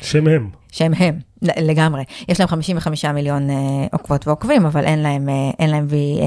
שם 0.02 0.26
הם. 0.26 0.50
שהם 0.72 0.92
הם, 0.94 1.18
לגמרי. 1.42 2.04
יש 2.28 2.40
להם 2.40 2.48
55 2.48 3.04
מיליון 3.04 3.50
אה, 3.50 3.56
עוקבות 3.92 4.26
ועוקבים, 4.26 4.66
אבל 4.66 4.84
אין 4.84 4.98
להם, 4.98 5.28
אה, 5.28 5.34
אין 5.58 5.70
להם 5.70 5.86
וי 5.88 5.98
אה, 6.20 6.26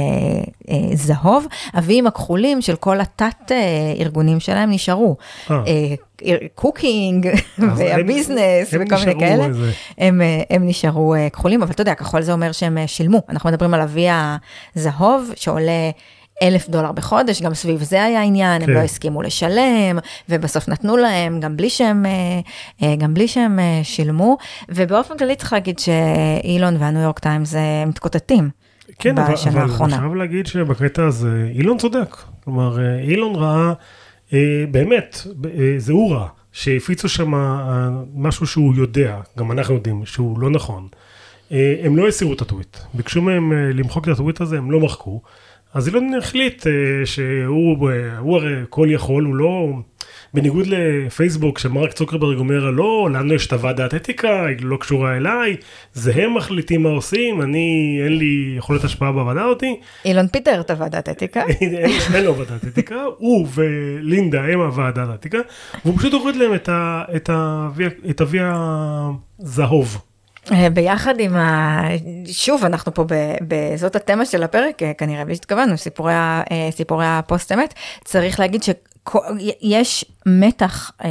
אה, 0.74 0.96
זהוב. 0.96 1.46
הוויים 1.74 2.08
הכחולים 2.08 2.62
של 2.62 2.76
כל 2.76 3.02
התת 3.02 3.52
אה, 3.52 3.58
ארגונים 4.00 4.40
שלהם 4.40 4.72
נשארו. 4.72 5.16
אה. 5.52 5.62
אה, 6.26 6.36
Cooking 6.56 7.28
הם- 7.58 7.70
וה 7.78 7.97
Business 7.97 8.74
הם 8.74 8.82
וכל 8.86 8.96
מיני 9.06 9.20
כאלה, 9.20 9.46
איזה- 9.46 9.72
הם, 9.98 10.22
אה, 10.22 10.42
הם 10.50 10.68
נשארו 10.68 11.16
אה, 11.16 11.30
כחולים, 11.30 11.64
אבל 11.64 11.72
אתה 11.72 11.82
יודע, 11.82 11.94
כחול 11.96 12.22
זה 12.22 12.34
אומר 12.34 12.52
שהם 12.52 12.78
אה, 12.78 12.88
שילמו. 12.88 13.22
אנחנו 13.30 13.50
מדברים 13.50 13.74
על 13.74 13.82
ה-V 13.82 14.08
הזהוב 14.76 15.32
שעולה 15.36 15.90
אלף 16.42 16.70
דולר 16.70 16.92
בחודש, 16.92 17.42
גם 17.42 17.54
סביב 17.54 17.84
זה 17.84 18.04
היה 18.04 18.24
עניין, 18.24 18.62
הם 18.62 18.68
כן. 18.68 18.74
לא 18.74 18.80
הסכימו 18.80 19.22
לשלם, 19.22 20.00
ובסוף 20.30 20.70
נתנו 20.70 20.98
להם, 20.98 21.40
גם 21.40 21.58
בלי 21.58 21.70
שהם, 21.70 22.06
אה, 22.06 22.12
אה, 22.84 22.96
גם 22.96 23.14
בלי 23.14 23.28
שהם 23.28 23.60
אה, 23.60 23.80
שילמו, 23.84 24.38
ובאופן 24.70 25.18
כללי 25.18 25.36
צריך 25.36 25.54
להגיד 25.54 25.80
שאילון 25.80 26.76
והניו 26.80 27.02
יורק 27.02 27.20
טיימס 27.20 27.56
מתקוטטים. 27.88 28.50
כן, 29.00 29.18
אבל, 29.18 29.34
אבל 29.34 29.62
אני 29.62 29.72
האחרונה. 29.72 29.98
חייב 29.98 30.16
להגיד 30.16 30.48
שבקטע 30.48 31.06
הזה, 31.06 31.50
אילון 31.54 31.78
צודק. 31.78 32.16
כלומר, 32.44 32.78
אילון 33.02 33.36
ראה, 33.36 33.74
אה, 34.34 34.66
באמת, 34.72 35.22
אה, 35.46 35.74
זה 35.78 35.94
הוא 35.94 36.14
ראה, 36.14 36.28
שהפיצו 36.52 37.10
שם 37.10 37.32
משהו 38.16 38.48
שהוא 38.48 38.76
יודע, 38.76 39.20
גם 39.38 39.52
אנחנו 39.52 39.74
יודעים 39.76 40.06
שהוא 40.06 40.40
לא 40.40 40.50
נכון. 40.50 40.88
אה, 41.52 41.76
הם 41.84 41.98
לא 41.98 42.08
הסירו 42.08 42.34
את 42.34 42.42
הטוויט. 42.42 42.78
ביקשו 42.94 43.22
מהם 43.22 43.52
למחוק 43.54 44.08
את 44.08 44.14
הטוויט 44.14 44.42
הזה, 44.42 44.58
הם 44.58 44.72
לא 44.72 44.80
מחקו. 44.80 45.22
אז 45.74 45.88
אילון 45.88 46.14
החליט 46.18 46.68
אה, 46.68 46.72
שהוא 47.06 47.90
אה, 47.90 48.18
הוא 48.18 48.38
הרי 48.38 48.54
כל 48.70 48.88
יכול, 48.92 49.24
הוא 49.26 49.36
לא... 49.36 49.68
בניגוד 50.34 50.66
לפייסבוק, 50.68 51.60
שמרק 51.60 51.94
צוקרברג 51.94 52.38
אומר, 52.38 52.70
לא, 52.72 53.10
לנו 53.14 53.34
יש 53.34 53.48
את 53.48 53.54
הוועדת 53.54 53.96
אתיקה, 53.96 54.46
היא 54.46 54.58
לא 54.62 54.78
קשורה 54.78 55.18
אליי, 55.18 55.56
זה 55.94 56.12
הם 56.16 56.34
מחליטים 56.34 56.84
מה 56.84 56.90
עושים, 56.90 57.42
אני, 57.42 58.00
אין 58.04 58.18
לי 58.18 58.54
יכולת 58.58 58.84
השפעה 58.84 59.12
בוועדה 59.12 59.44
אותי, 59.46 59.80
אילון 60.06 60.28
פיטר 60.28 60.60
את 60.62 60.72
הוועדת 60.72 61.10
אתיקה. 61.10 61.42
אין 62.14 62.24
לו 62.26 62.38
ועדת 62.38 62.66
אתיקה, 62.68 62.96
הוא 63.18 63.48
ולינדה 63.56 64.44
הם 64.44 64.60
הוועדת 64.62 65.10
אתיקה, 65.14 65.38
והוא 65.86 65.98
פשוט 65.98 66.14
הוריד 66.14 66.36
להם 66.36 66.54
את 66.56 66.70
ה- 66.70 67.04
את 68.10 68.22
הזהוב. 69.40 70.02
אה, 70.52 70.70
ביחד 70.70 71.20
עם 71.20 71.36
ה... 71.36 71.82
שוב, 72.32 72.66
אנחנו 72.66 72.94
פה 72.94 73.04
ב... 73.04 73.14
ב... 73.48 73.76
זאת 73.76 73.96
התמה 73.96 74.26
של 74.26 74.44
הפרק, 74.44 74.84
אה, 74.84 74.94
כנראה, 74.94 75.26
בלי 75.26 75.36
שהתכוונו, 75.36 75.78
סיפורי, 75.78 76.14
ה- 76.14 76.42
אה, 76.52 76.70
סיפורי 76.72 77.06
הפוסט 77.08 77.52
אמת. 77.52 77.74
צריך 78.04 78.40
להגיד 78.40 78.64
שיש 79.40 80.06
מתח 80.26 80.92
אה, 81.04 81.08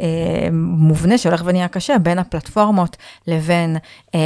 אה, 0.00 0.48
מובנה 0.52 1.18
שהולך 1.18 1.42
ונהיה 1.44 1.68
קשה 1.68 1.98
בין 1.98 2.18
הפלטפורמות 2.18 2.96
לבין 3.26 3.76
אה, 4.14 4.20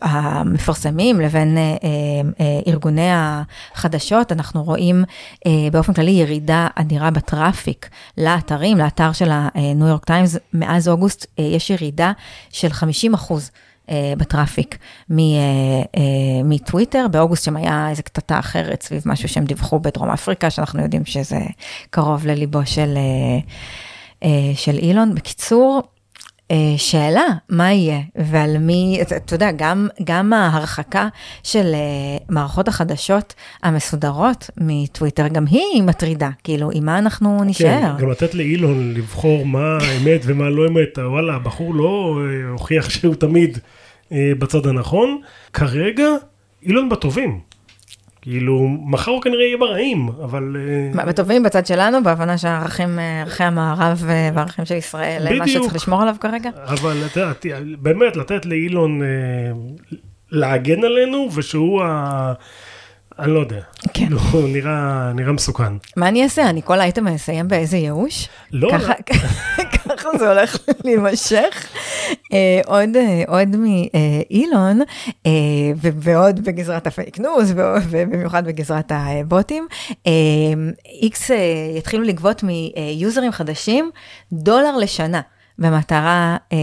המפרסמים, 0.00 1.20
לבין 1.20 1.58
אה, 1.58 1.62
אה, 2.40 2.60
ארגוני 2.66 3.08
החדשות. 3.12 4.32
אנחנו 4.32 4.62
רואים 4.62 5.04
אה, 5.46 5.50
באופן 5.72 5.92
כללי 5.92 6.10
ירידה 6.10 6.68
אדירה 6.74 7.10
ב 7.10 7.20
traffic 7.20 7.88
לאתרים, 8.18 8.78
לאתר 8.78 9.12
של 9.12 9.30
הניו 9.32 9.86
יורק 9.86 10.04
טיימס. 10.04 10.36
מאז 10.54 10.88
אוגוסט 10.88 11.26
אה, 11.38 11.44
יש 11.44 11.70
ירידה 11.70 12.12
של 12.50 12.72
50 12.72 13.14
אחוז. 13.14 13.50
אה, 13.90 14.12
ב 14.18 14.25
traffic 14.25 14.78
אה, 15.10 15.16
אה, 15.96 16.02
מטוויטר, 16.44 17.06
באוגוסט 17.10 17.44
שם 17.44 17.56
היה 17.56 17.86
איזו 17.90 18.02
קטטה 18.02 18.38
אחרת 18.38 18.82
סביב 18.82 19.02
משהו 19.06 19.28
שהם 19.28 19.44
דיווחו 19.44 19.80
בדרום 19.80 20.10
אפריקה, 20.10 20.50
שאנחנו 20.50 20.82
יודעים 20.82 21.04
שזה 21.04 21.38
קרוב 21.90 22.26
לליבו 22.26 22.60
של, 22.64 22.98
של 24.54 24.78
אילון. 24.78 25.14
בקיצור, 25.14 25.82
שאלה, 26.76 27.26
מה 27.48 27.72
יהיה 27.72 28.00
ועל 28.16 28.58
מי, 28.58 28.98
אתה 29.16 29.34
יודע, 29.34 29.50
גם, 29.56 29.88
גם 30.04 30.32
ההרחקה 30.32 31.08
של 31.42 31.74
אה, 31.74 32.24
מערכות 32.28 32.68
החדשות 32.68 33.34
המסודרות 33.62 34.50
מטוויטר, 34.56 35.28
גם 35.28 35.44
היא 35.46 35.82
מטרידה, 35.82 36.30
כאילו, 36.44 36.70
עם 36.74 36.86
מה 36.86 36.98
אנחנו 36.98 37.44
נישאר? 37.44 37.96
כן, 37.98 38.02
גם 38.02 38.10
לתת 38.10 38.34
לאילון 38.34 38.94
לבחור 38.94 39.46
מה 39.46 39.78
אמת 39.96 40.20
ומה 40.24 40.50
לא 40.50 40.66
אמת, 40.68 40.98
וואלה, 40.98 41.34
הבחור 41.34 41.74
לא 41.74 42.20
אה, 42.20 42.50
הוכיח 42.50 42.90
שהוא 42.90 43.14
תמיד 43.14 43.58
אה, 44.12 44.32
בצד 44.38 44.66
הנכון. 44.66 45.20
כרגע, 45.52 46.08
אילון 46.62 46.88
בטובים. 46.88 47.51
כאילו, 48.22 48.68
מחר 48.84 49.10
הוא 49.10 49.22
כנראה 49.22 49.44
יהיה 49.44 49.56
ברעים, 49.56 50.08
אבל... 50.24 50.56
אה, 50.98 51.04
בטובים 51.04 51.42
בצד 51.42 51.66
שלנו, 51.66 52.02
בהבנה 52.02 52.38
שהערכים, 52.38 52.98
אה, 52.98 53.20
ערכי 53.20 53.44
המערב 53.44 54.04
אה, 54.08 54.30
והערכים 54.34 54.64
של 54.64 54.74
ישראל, 54.74 55.26
אה, 55.26 55.38
מה 55.38 55.44
בדיוק. 55.44 55.62
שצריך 55.62 55.74
לשמור 55.74 56.02
עליו 56.02 56.14
כרגע? 56.20 56.50
אבל 56.66 56.96
את 57.06 57.16
יודעת, 57.16 57.46
באמת, 57.78 58.16
לתת 58.16 58.46
לאילון 58.46 59.02
אה, 59.02 59.06
להגן 60.30 60.84
עלינו, 60.84 61.28
ושהוא 61.34 61.82
ה... 61.82 62.32
אני 63.18 63.32
לא 63.34 63.38
יודע. 63.38 63.60
כן. 63.82 63.90
כאילו, 63.92 64.18
הוא 64.18 64.48
נראה, 64.48 65.12
נראה 65.14 65.32
מסוכן. 65.32 65.72
מה 65.96 66.08
אני 66.08 66.22
אעשה? 66.22 66.50
אני 66.50 66.60
כל 66.64 66.80
האייטם 66.80 67.06
אסיים 67.08 67.48
באיזה 67.48 67.76
ייאוש? 67.76 68.28
לא, 68.52 68.70
ככה, 68.72 68.92
ככה 70.02 70.18
זה 70.18 70.28
הולך 70.28 70.56
להימשך. 70.84 71.68
אה, 72.32 72.60
עוד, 72.66 72.96
אה, 72.96 73.22
עוד 73.28 73.48
מאילון, 73.56 74.80
אה, 75.26 75.30
ועוד 75.76 76.44
בגזרת 76.44 76.86
הפייק 76.86 77.18
ניוז, 77.18 77.54
ובמיוחד 77.90 78.44
בגזרת 78.46 78.92
הבוטים, 78.94 79.66
איקס 81.02 81.30
יתחילו 81.78 82.02
לגבות 82.02 82.42
מיוזרים 82.42 83.32
חדשים 83.32 83.90
דולר 84.32 84.76
לשנה. 84.76 85.20
במטרה, 85.58 86.36
אה, 86.52 86.58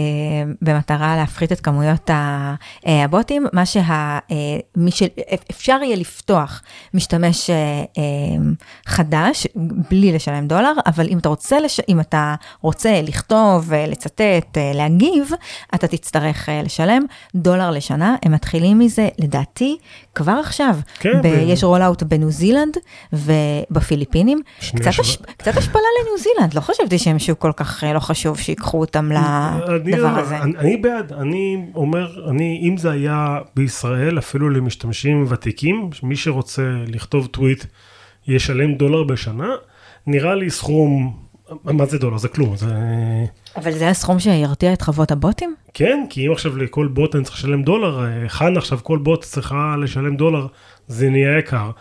במטרה 0.61 1.15
להפחית 1.15 1.51
את 1.51 1.59
כמויות 1.59 2.09
אה, 2.09 2.55
הבוטים, 2.87 3.45
מה 3.53 3.65
שה... 3.65 4.19
אה, 4.31 4.59
יהיה 5.83 5.95
לפתוח 5.95 6.61
משתמש 6.93 7.49
חדש 8.85 9.47
בלי 9.89 10.11
לשלם 10.11 10.47
דולר, 10.47 10.73
אבל 10.85 11.07
אם 11.09 11.17
אתה 11.17 11.29
רוצה, 11.29 11.59
לש... 11.59 11.79
אם 11.89 11.99
אתה 11.99 12.35
רוצה 12.61 13.01
לכתוב, 13.01 13.73
לצטט, 13.73 14.57
להגיב, 14.73 15.31
אתה 15.75 15.87
תצטרך 15.87 16.49
לשלם 16.63 17.01
דולר 17.35 17.71
לשנה. 17.71 18.15
הם 18.23 18.31
מתחילים 18.31 18.79
מזה, 18.79 19.07
לדעתי, 19.17 19.77
כבר 20.15 20.39
עכשיו. 20.45 20.75
כן, 20.99 21.21
ב... 21.21 21.25
יש 21.25 21.63
רולאוט 21.63 22.03
בניו 22.03 22.31
זילנד 22.31 22.77
ובפיליפינים. 23.13 24.41
קצת, 24.75 24.87
הש... 24.99 25.17
קצת 25.37 25.57
השפלה 25.57 25.81
לניו 26.01 26.17
זילנד, 26.23 26.53
לא 26.53 26.61
חשבתי 26.61 26.99
שהם 26.99 27.19
שוק 27.19 27.39
כל 27.39 27.51
כך 27.55 27.83
לא 27.93 27.99
חשוב 27.99 28.37
שיקחו 28.37 28.79
אותם 28.89 29.11
לדבר 29.11 30.19
הזה. 30.19 30.37
אני, 30.37 30.57
אני 30.57 30.77
בעד, 30.77 31.13
אני 31.13 31.65
אומר, 31.75 32.29
אני, 32.29 32.59
אם 32.63 32.77
זה 32.77 32.91
היה 32.91 33.39
בישראל, 33.55 34.17
אפילו 34.17 34.49
למשתמשים 34.49 35.25
ותיקים, 35.29 35.89
מי 36.03 36.15
שרוצה 36.15 36.63
לכתוב 36.87 37.27
טוויט 37.27 37.65
ישלם 38.27 38.75
דולר 38.75 39.03
בשנה, 39.03 39.49
נראה 40.07 40.35
לי 40.35 40.49
סכום, 40.49 41.17
מה 41.63 41.85
זה 41.85 41.97
דולר? 41.97 42.17
זה 42.17 42.27
כלום, 42.27 42.55
זה... 42.55 42.75
אבל 43.55 43.71
זה 43.71 43.89
הסכום 43.89 44.19
שירתיע 44.19 44.73
את 44.73 44.81
חוות 44.81 45.11
הבוטים? 45.11 45.55
כן, 45.73 46.05
כי 46.09 46.27
אם 46.27 46.31
עכשיו 46.31 46.57
לכל 46.57 46.87
בוט 46.87 47.15
אני 47.15 47.23
צריך 47.23 47.35
לשלם 47.35 47.63
דולר, 47.63 48.05
אה, 48.05 48.29
חנה 48.29 48.57
עכשיו 48.57 48.79
כל 48.83 48.97
בוט 48.97 49.23
צריכה 49.23 49.75
לשלם 49.81 50.15
דולר, 50.15 50.47
זה 50.87 51.09
נהיה 51.09 51.37
יקר. 51.37 51.71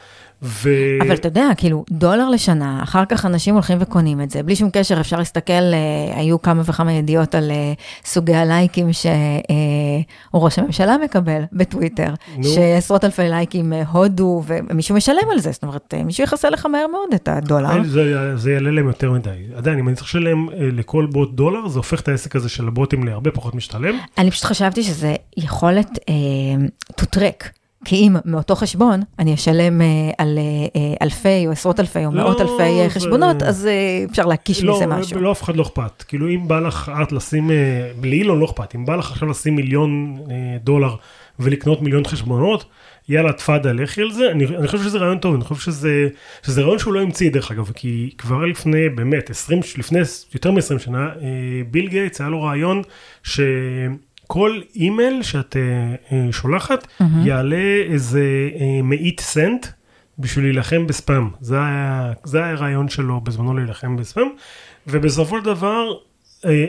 ו... 0.42 0.68
אבל 1.00 1.14
אתה 1.14 1.28
יודע, 1.28 1.48
כאילו, 1.56 1.84
דולר 1.90 2.28
לשנה, 2.28 2.82
אחר 2.82 3.04
כך 3.08 3.26
אנשים 3.26 3.54
הולכים 3.54 3.78
וקונים 3.80 4.20
את 4.20 4.30
זה, 4.30 4.42
בלי 4.42 4.56
שום 4.56 4.70
קשר, 4.72 5.00
אפשר 5.00 5.16
להסתכל, 5.16 5.52
אה, 5.52 6.18
היו 6.20 6.42
כמה 6.42 6.62
וכמה 6.66 6.92
ידיעות 6.92 7.34
על 7.34 7.50
אה, 7.50 7.72
סוגי 8.04 8.34
הלייקים 8.34 8.88
שראש 8.92 10.58
הממשלה 10.58 10.96
מקבל 11.04 11.42
בטוויטר, 11.52 12.14
נו. 12.36 12.44
שעשרות 12.44 13.04
אלפי 13.04 13.22
לייקים 13.22 13.72
אה, 13.72 13.82
הודו, 13.92 14.42
ומישהו 14.46 14.96
משלם 14.96 15.30
על 15.32 15.38
זה, 15.38 15.52
זאת 15.52 15.62
אומרת, 15.62 15.94
אה, 15.94 16.04
מישהו 16.04 16.24
יכסה 16.24 16.50
לך 16.50 16.66
מהר 16.66 16.86
מאוד 16.86 17.14
את 17.14 17.28
הדולר. 17.28 17.84
זה, 17.84 18.36
זה 18.36 18.52
יעלה 18.52 18.70
להם 18.70 18.86
יותר 18.86 19.12
מדי. 19.12 19.30
עדיין, 19.56 19.78
אם 19.78 19.88
אני 19.88 19.96
צריך 19.96 20.08
לשלם 20.08 20.48
אה, 20.48 20.54
לכל 20.60 21.06
בוט 21.12 21.34
דולר, 21.34 21.68
זה 21.68 21.78
הופך 21.78 22.00
את 22.00 22.08
העסק 22.08 22.36
הזה 22.36 22.48
של 22.48 22.68
הבוטים 22.68 23.04
להרבה 23.04 23.30
פחות 23.30 23.54
משתלם. 23.54 23.94
אני 24.18 24.30
פשוט 24.30 24.44
חשבתי 24.44 24.82
שזה 24.82 25.14
יכולת 25.36 25.98
אה, 26.08 26.14
to 27.00 27.04
track. 27.16 27.57
כי 27.88 27.96
אם 27.96 28.16
מאותו 28.24 28.54
חשבון 28.54 29.00
אני 29.18 29.34
אשלם 29.34 29.82
אה, 29.82 29.86
על 30.18 30.38
אה, 30.38 30.80
אה, 30.80 30.94
אלפי 31.02 31.46
או 31.46 31.52
עשרות 31.52 31.80
אלפי 31.80 32.06
או 32.06 32.10
לא, 32.12 32.22
מאות 32.22 32.40
אלפי 32.40 32.80
אה, 32.80 32.90
חשבונות, 32.90 33.42
אז 33.42 33.66
אה, 33.66 34.04
אפשר 34.10 34.26
להקיש 34.26 34.64
לא, 34.64 34.76
מזה 34.76 34.86
משהו. 34.86 35.20
לא, 35.20 35.32
אף 35.32 35.42
אחד 35.42 35.56
לא 35.56 35.62
אכפת. 35.62 36.02
כאילו, 36.02 36.28
אם 36.28 36.48
בא 36.48 36.60
לך 36.60 36.92
את 37.02 37.12
לשים, 37.12 37.50
אה, 37.50 37.90
לאילון 38.02 38.38
לא 38.38 38.44
אכפת, 38.44 38.74
אם 38.74 38.86
בא 38.86 38.96
לך 38.96 39.10
עכשיו 39.10 39.28
לשים 39.28 39.56
מיליון 39.56 40.16
אה, 40.30 40.56
דולר 40.64 40.96
ולקנות 41.38 41.82
מיליון 41.82 42.04
חשבונות, 42.06 42.64
יאללה, 43.08 43.32
תפאדל, 43.32 43.72
לכי 43.72 44.00
על 44.00 44.10
זה. 44.10 44.30
אני, 44.30 44.46
אני 44.46 44.66
חושב 44.66 44.84
שזה 44.84 44.98
רעיון 44.98 45.18
טוב, 45.18 45.34
אני 45.34 45.44
חושב 45.44 45.60
שזה, 45.60 46.08
שזה 46.42 46.62
רעיון 46.62 46.78
שהוא 46.78 46.94
לא 46.94 47.00
המציא, 47.00 47.30
דרך 47.30 47.50
אגב, 47.50 47.70
כי 47.74 48.10
כבר 48.18 48.44
לפני, 48.44 48.88
באמת, 48.88 49.30
20, 49.30 49.60
לפני 49.78 49.98
יותר 50.34 50.50
מ-20 50.50 50.78
שנה, 50.78 51.08
אה, 51.22 51.28
ביל 51.70 51.88
גייטס, 51.88 52.20
היה 52.20 52.30
לו 52.30 52.42
רעיון 52.42 52.82
שכל 54.28 54.60
אימייל 54.76 55.22
שאת 55.22 55.56
אה, 56.12 56.32
שולחת, 56.32 56.86
יעלה 57.24 57.82
איזה 57.86 58.50
אה, 58.60 58.82
מאית 58.82 59.20
סנט. 59.20 59.66
בשביל 60.18 60.44
להילחם 60.44 60.86
בספאם. 60.86 61.28
זה 61.40 61.56
היה, 61.56 62.12
זה 62.24 62.38
היה 62.38 62.50
הרעיון 62.50 62.88
שלו 62.88 63.20
בזמנו 63.20 63.54
להילחם 63.54 63.96
בספאם, 63.96 64.28
ובסופו 64.86 65.38
של 65.38 65.44
דבר, 65.44 65.84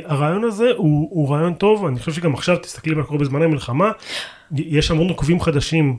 הרעיון 0.06 0.44
הזה 0.44 0.72
הוא, 0.76 1.08
הוא 1.12 1.34
רעיון 1.34 1.54
טוב, 1.54 1.86
אני 1.86 2.00
חושב 2.00 2.12
שגם 2.14 2.34
עכשיו 2.34 2.58
תסתכלי 2.58 2.96
מה 2.96 3.04
קורה 3.04 3.20
בזמן 3.20 3.42
המלחמה, 3.42 3.92
יש 4.56 4.92
המון 4.92 5.10
עוקבים 5.10 5.40
חדשים 5.40 5.98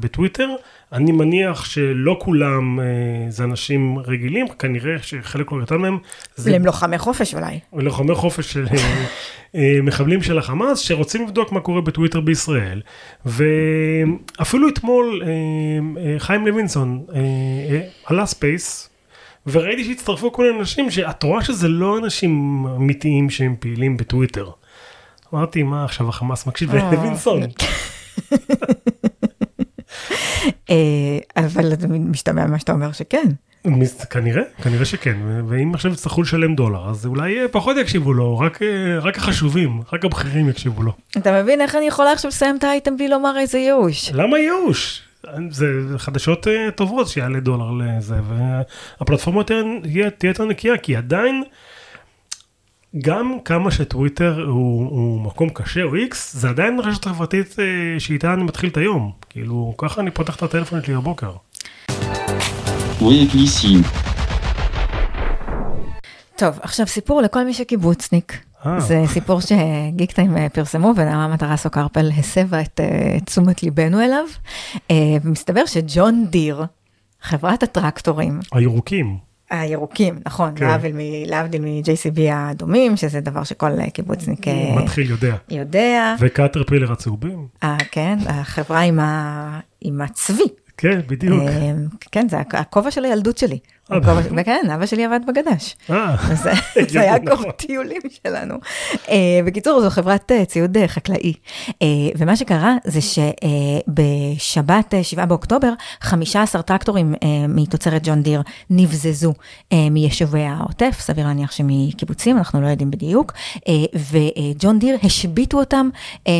בטוויטר, 0.00 0.48
אני 0.92 1.12
מניח 1.12 1.64
שלא 1.64 2.16
כולם 2.20 2.80
אה, 2.80 2.84
זה 3.28 3.44
אנשים 3.44 3.98
רגילים, 3.98 4.48
כנראה 4.48 5.02
שחלק 5.02 5.52
לא 5.52 5.64
קטן 5.64 5.76
מהם 5.76 5.98
זה 6.36 6.56
הם 6.56 6.66
לוחמי 6.66 6.98
חופש 6.98 7.34
אולי. 7.34 7.60
לוחמי 7.72 8.14
חופש 8.14 8.52
של 8.52 8.66
אה, 8.70 9.04
אה, 9.54 9.78
מחבלים 9.82 10.22
של 10.22 10.38
החמאס 10.38 10.78
שרוצים 10.78 11.26
לבדוק 11.26 11.52
מה 11.52 11.60
קורה 11.60 11.80
בטוויטר 11.80 12.20
בישראל. 12.20 12.80
ואפילו 13.26 14.68
אתמול 14.68 15.22
אה, 15.22 15.28
אה, 16.02 16.18
חיים 16.18 16.46
לוינסון 16.46 17.04
אה, 17.14 17.18
אה, 17.70 17.80
עלה 18.06 18.26
space. 18.26 18.89
וראיתי 19.46 19.84
שהצטרפו 19.84 20.32
כל 20.32 20.44
מיני 20.44 20.58
אנשים 20.58 20.90
שאת 20.90 21.22
רואה 21.22 21.44
שזה 21.44 21.68
לא 21.68 21.98
אנשים 21.98 22.64
אמיתיים 22.76 23.30
שהם 23.30 23.56
פעילים 23.60 23.96
בטוויטר. 23.96 24.50
אמרתי 25.34 25.62
מה 25.62 25.84
עכשיו 25.84 26.08
החמאס 26.08 26.46
מקשיב 26.46 26.74
אה. 26.74 26.90
לוינסון. 26.92 27.42
אה, 30.70 31.18
אבל 31.36 31.72
משתמע 31.88 32.46
ממה 32.46 32.58
שאתה 32.58 32.72
אומר 32.72 32.92
שכן. 32.92 33.26
כנראה, 34.10 34.42
כנראה 34.62 34.84
שכן, 34.84 35.16
ואם 35.48 35.74
עכשיו 35.74 35.92
יצטרכו 35.92 36.22
לשלם 36.22 36.54
דולר, 36.54 36.90
אז 36.90 37.06
אולי 37.06 37.40
אה, 37.40 37.48
פחות 37.48 37.76
יקשיבו 37.76 38.12
לו, 38.12 38.38
רק, 38.38 38.60
רק 39.02 39.16
החשובים, 39.16 39.80
רק 39.92 40.04
הבכירים 40.04 40.48
יקשיבו 40.48 40.82
לו. 40.82 40.92
אתה 41.16 41.42
מבין 41.42 41.60
איך 41.60 41.74
אני 41.74 41.86
יכולה 41.86 42.12
עכשיו 42.12 42.28
לסיים 42.28 42.56
את 42.56 42.64
האייטם 42.64 42.96
בלי 42.96 43.08
לומר 43.08 43.38
איזה 43.38 43.58
ייאוש? 43.58 44.10
למה 44.12 44.38
ייאוש? 44.38 45.09
זה 45.50 45.66
חדשות 45.96 46.48
אה, 46.48 46.70
טובות 46.70 47.08
שיעלה 47.08 47.40
דולר 47.40 47.70
לזה, 47.70 48.16
והפלטפורמה 48.28 49.44
תהיה 49.44 50.10
תהיה 50.10 50.30
יותר 50.30 50.44
נקייה, 50.44 50.78
כי 50.78 50.96
עדיין, 50.96 51.42
גם 52.98 53.38
כמה 53.44 53.70
שטוויטר 53.70 54.44
הוא, 54.46 54.90
הוא 54.90 55.20
מקום 55.20 55.48
קשה 55.48 55.82
או 55.82 55.94
איקס, 55.94 56.36
זה 56.36 56.48
עדיין 56.48 56.80
רשת 56.80 57.04
חברתית 57.04 57.56
אה, 57.58 58.00
שאיתה 58.00 58.34
אני 58.34 58.42
מתחיל 58.42 58.70
את 58.70 58.76
היום. 58.76 59.12
כאילו, 59.30 59.74
ככה 59.78 60.00
אני 60.00 60.10
פותח 60.10 60.36
את 60.36 60.42
הטלפון 60.42 60.82
שלי 60.82 60.94
בבוקר. 60.94 61.32
טוב, 66.36 66.58
עכשיו 66.62 66.86
סיפור 66.86 67.22
לכל 67.22 67.44
מי 67.44 67.54
שקיבוצניק. 67.54 68.49
אה. 68.66 68.80
זה 68.80 69.02
סיפור 69.06 69.40
שגיק 69.40 70.12
טיים 70.12 70.36
אה, 70.36 70.48
פרסמו 70.48 70.92
ונעמה 70.96 71.28
מטרס 71.34 71.66
קרפל 71.66 72.10
הסבה 72.18 72.60
את 72.60 72.80
אה, 72.80 73.20
תשומת 73.24 73.62
ליבנו 73.62 74.00
אליו. 74.00 74.24
ומסתבר 75.24 75.66
שג'ון 75.66 76.26
דיר, 76.30 76.64
חברת 77.22 77.62
הטרקטורים, 77.62 78.40
הירוקים. 78.52 79.16
הירוקים, 79.50 80.18
נכון, 80.26 80.52
כן. 80.56 80.66
להבדיל 81.26 81.60
מ-JCB 81.62 82.20
האדומים, 82.32 82.96
שזה 82.96 83.20
דבר 83.20 83.44
שכל 83.44 83.70
קיבוצניק 83.92 84.40
מתחיל 84.76 85.10
יודע. 85.10 85.36
יודע. 85.50 86.14
וקטרפילר 86.20 86.92
הצהובים. 86.92 87.46
אה, 87.62 87.76
כן, 87.90 88.18
החברה 88.26 88.80
עם, 88.80 89.00
ה... 89.00 89.60
עם 89.80 90.00
הצבי. 90.00 90.42
כן, 90.76 91.00
בדיוק. 91.06 91.42
כן, 92.12 92.28
זה 92.28 92.40
הכ- 92.40 92.56
הכובע 92.56 92.90
של 92.90 93.04
הילדות 93.04 93.38
שלי. 93.38 93.58
וכן, 94.36 94.66
אבא 94.74 94.86
שלי 94.86 95.04
עבד 95.04 95.20
בגדש. 95.28 95.76
אה, 95.90 96.16
זה- 96.88 97.00
היה 97.00 97.14
נכון. 97.18 97.36
כוח 97.44 97.52
טיולים 97.56 98.00
שלנו. 98.24 98.54
אה, 99.08 99.16
בקיצור, 99.46 99.80
זו 99.80 99.90
חברת 99.90 100.32
אה, 100.32 100.44
ציוד 100.44 100.76
אה, 100.76 100.88
חקלאי. 100.88 101.32
ומה 102.18 102.36
שקרה 102.36 102.76
זה 102.84 103.00
שבשבת 103.00 104.94
7 105.02 105.24
באוקטובר, 105.24 105.72
15 106.00 106.62
טרקטורים 106.62 107.14
מתוצרת 107.48 108.02
ג'ון 108.06 108.22
דיר 108.22 108.42
נבזזו 108.70 109.32
מיישובי 109.90 110.42
העוטף, 110.42 110.96
סביר 111.00 111.26
להניח 111.26 111.52
שמקיבוצים, 111.52 112.38
אנחנו 112.38 112.60
לא 112.60 112.66
יודעים 112.66 112.90
בדיוק, 112.90 113.32
וג'ון 114.10 114.78
דיר 114.78 114.96
השביתו 115.02 115.58
אותם 115.58 115.88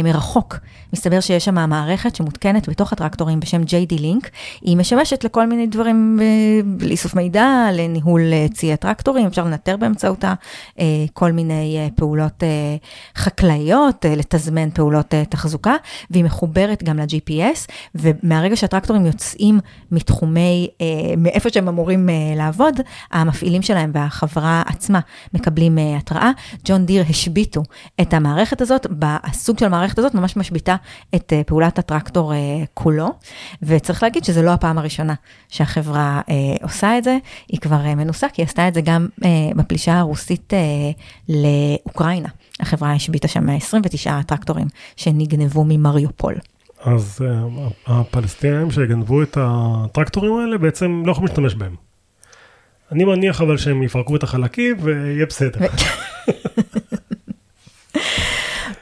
מרחוק. 0.04 0.56
מסתבר 0.92 1.20
שיש 1.20 1.44
שם 1.44 1.68
מערכת 1.70 2.16
שמותקנת 2.16 2.68
בתוך 2.68 2.92
הטרקטורים 2.92 3.40
בשם 3.40 3.62
JD 3.62 3.92
Link, 4.00 4.28
היא 4.62 4.76
משמשת 4.76 5.24
לכל 5.24 5.46
מיני 5.46 5.66
דברים, 5.66 6.20
לאיסוף 6.80 7.14
מידע, 7.14 7.39
לניהול 7.72 8.32
אה, 8.32 8.46
ציי 8.52 8.76
טרקטורים, 8.76 9.26
אפשר 9.26 9.44
לנטר 9.44 9.76
באמצעותה 9.76 10.34
אה, 10.78 10.84
כל 11.12 11.32
מיני 11.32 11.78
אה, 11.78 11.88
פעולות 11.94 12.42
חקלאיות, 13.16 14.04
לתזמן 14.16 14.70
פעולות 14.70 15.14
תחזוקה, 15.28 15.74
והיא 16.10 16.24
מחוברת 16.24 16.82
גם 16.82 16.98
ל-GPS, 16.98 17.70
ומהרגע 17.94 18.56
שהטרקטורים 18.56 19.06
יוצאים 19.06 19.60
מתחומי, 19.90 20.68
מאיפה 21.16 21.50
שהם 21.50 21.68
אמורים 21.68 22.08
לעבוד, 22.36 22.80
המפעילים 23.12 23.62
שלהם 23.62 23.90
והחברה 23.94 24.62
עצמה 24.66 25.00
מקבלים 25.34 25.78
אה, 25.78 25.96
התראה. 25.96 26.30
ג'ון 26.64 26.86
דיר 26.86 27.04
השביתו 27.08 27.62
את 28.00 28.14
המערכת 28.14 28.60
הזאת, 28.60 28.86
הסוג 29.02 29.58
של 29.58 29.66
המערכת 29.66 29.98
הזאת 29.98 30.14
ממש 30.14 30.36
משביתה 30.36 30.76
את 31.14 31.32
פעולת 31.46 31.78
הטרקטור 31.78 32.32
כולו, 32.74 33.08
וצריך 33.62 34.02
להגיד 34.02 34.24
שזו 34.24 34.42
לא 34.42 34.50
הפעם 34.50 34.78
הראשונה 34.78 35.14
שהחברה 35.48 36.20
עושה 36.62 36.98
את 36.98 37.04
זה, 37.04 37.18
היא 37.48 37.60
כבר 37.60 37.86
אה, 37.86 37.94
מנוסה, 37.94 38.28
כי 38.28 38.42
היא 38.42 38.46
עשתה 38.46 38.68
את 38.68 38.74
זה 38.74 38.80
גם 38.80 39.06
אה, 39.24 39.28
בפלישה 39.56 39.98
הרוסית 39.98 40.54
אה, 40.54 40.90
לאוקראינה. 41.28 42.28
החברה 42.60 42.92
השביתה 42.92 43.28
שם 43.28 43.48
29 43.48 44.22
טרקטורים 44.22 44.66
שנגנבו 44.96 45.64
ממריופול. 45.68 46.34
אז 46.84 47.18
אה, 47.24 47.44
הפלסטינים 47.86 48.70
שגנבו 48.70 49.22
את 49.22 49.38
הטרקטורים 49.40 50.36
האלה 50.36 50.58
בעצם 50.58 51.02
לא 51.06 51.12
יכולים 51.12 51.28
להשתמש 51.28 51.54
בהם. 51.54 51.74
אני 52.92 53.04
מניח 53.04 53.40
אבל 53.40 53.56
שהם 53.56 53.82
יפרקו 53.82 54.16
את 54.16 54.22
החלקים 54.22 54.76
ויהיה 54.80 55.26
בסדר. 55.26 55.60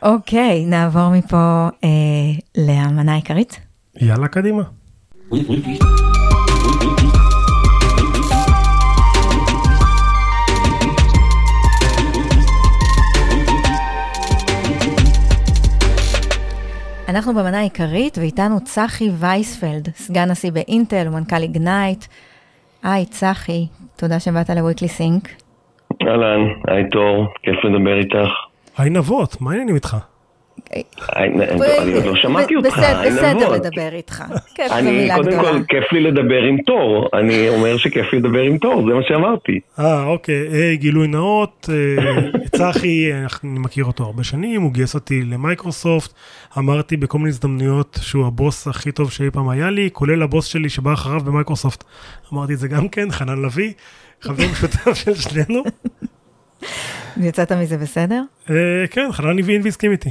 אוקיי, 0.03 0.65
נעבור 0.65 1.11
מפה 1.11 1.69
אה, 1.85 1.89
לאמנה 2.57 3.13
העיקרית. 3.13 3.61
יאללה 4.01 4.29
קדימה. 4.29 4.63
אנחנו 17.19 17.35
במנה 17.35 17.59
העיקרית, 17.59 18.19
ואיתנו 18.19 18.61
צחי 18.65 19.11
וייספלד, 19.11 19.89
סגן 19.95 20.31
נשיא 20.31 20.51
באינטל 20.51 21.09
ומנכ"ל 21.09 21.43
איגנייט. 21.43 22.05
היי, 22.83 23.07
צחי, 23.07 23.67
תודה 23.97 24.21
שבאת 24.21 24.51
לוויקלי 24.51 24.89
סינק. 24.89 25.29
אהלן, 26.03 26.41
היי 26.69 26.89
תור, 26.91 27.27
כיף 27.43 27.65
לדבר 27.65 27.99
איתך. 27.99 28.31
היי 28.79 28.91
נבות, 28.91 29.41
מה 29.41 29.51
העניינים 29.51 29.75
איתך? 29.75 29.97
אני 31.17 31.93
עוד 31.95 32.05
לא 32.05 32.17
שמעתי 32.17 32.57
אותך, 32.57 32.79
בסדר. 33.07 33.53
לדבר 33.53 33.89
איתך. 33.93 34.25
כיף 34.55 34.69
זו 34.69 34.75
אני, 34.75 34.91
מילה 34.91 35.15
קודם 35.17 35.33
גדולה. 35.33 35.53
כל, 35.53 35.63
כיף 35.69 35.93
לי 35.93 36.01
לדבר 36.01 36.43
עם 36.43 36.57
תור. 36.67 37.09
אני 37.15 37.49
אומר 37.49 37.77
שכיף 37.77 38.13
לי 38.13 38.19
לדבר 38.19 38.41
עם 38.41 38.59
תור, 38.59 38.89
זה 38.89 38.95
מה 38.95 39.03
שאמרתי. 39.09 39.61
אה, 39.79 40.05
אוקיי, 40.05 40.47
אה, 40.53 40.75
גילוי 40.75 41.09
נאות, 41.09 41.69
אה, 41.73 42.05
צחי, 42.59 43.13
אני 43.45 43.59
מכיר 43.59 43.85
אותו 43.85 44.05
הרבה 44.05 44.25
שנים, 44.25 44.63
הוא 44.63 44.73
גייס 44.73 44.95
אותי 44.95 45.23
למייקרוסופט, 45.23 46.11
אמרתי 46.59 46.97
בכל 46.97 47.19
מיני 47.19 47.31
הזדמנויות 47.31 47.99
שהוא 48.03 48.27
הבוס 48.27 48.69
הכי 48.69 48.93
טוב 48.93 49.11
שאי 49.11 49.31
פעם 49.31 49.49
היה 49.49 49.71
לי, 49.71 49.89
כולל 49.93 50.23
הבוס 50.23 50.47
שלי 50.47 50.69
שבא 50.69 50.93
אחריו 50.93 51.21
במייקרוסופט. 51.21 51.85
אמרתי 52.33 52.53
את 52.53 52.59
זה 52.59 52.69
גם 52.69 52.89
כן, 52.89 53.11
חנן 53.11 53.43
לביא, 53.43 53.73
חבר 54.21 54.45
משותף 54.53 54.95
של 54.95 55.15
שנינו. 55.15 55.63
יצאת 57.27 57.53
מזה 57.53 57.79
בסדר? 57.79 58.23
אה, 58.51 58.55
כן, 58.91 59.09
חנן 59.13 59.39
הבין 59.39 59.63
והסכים 59.65 59.93
איתי. 59.93 60.11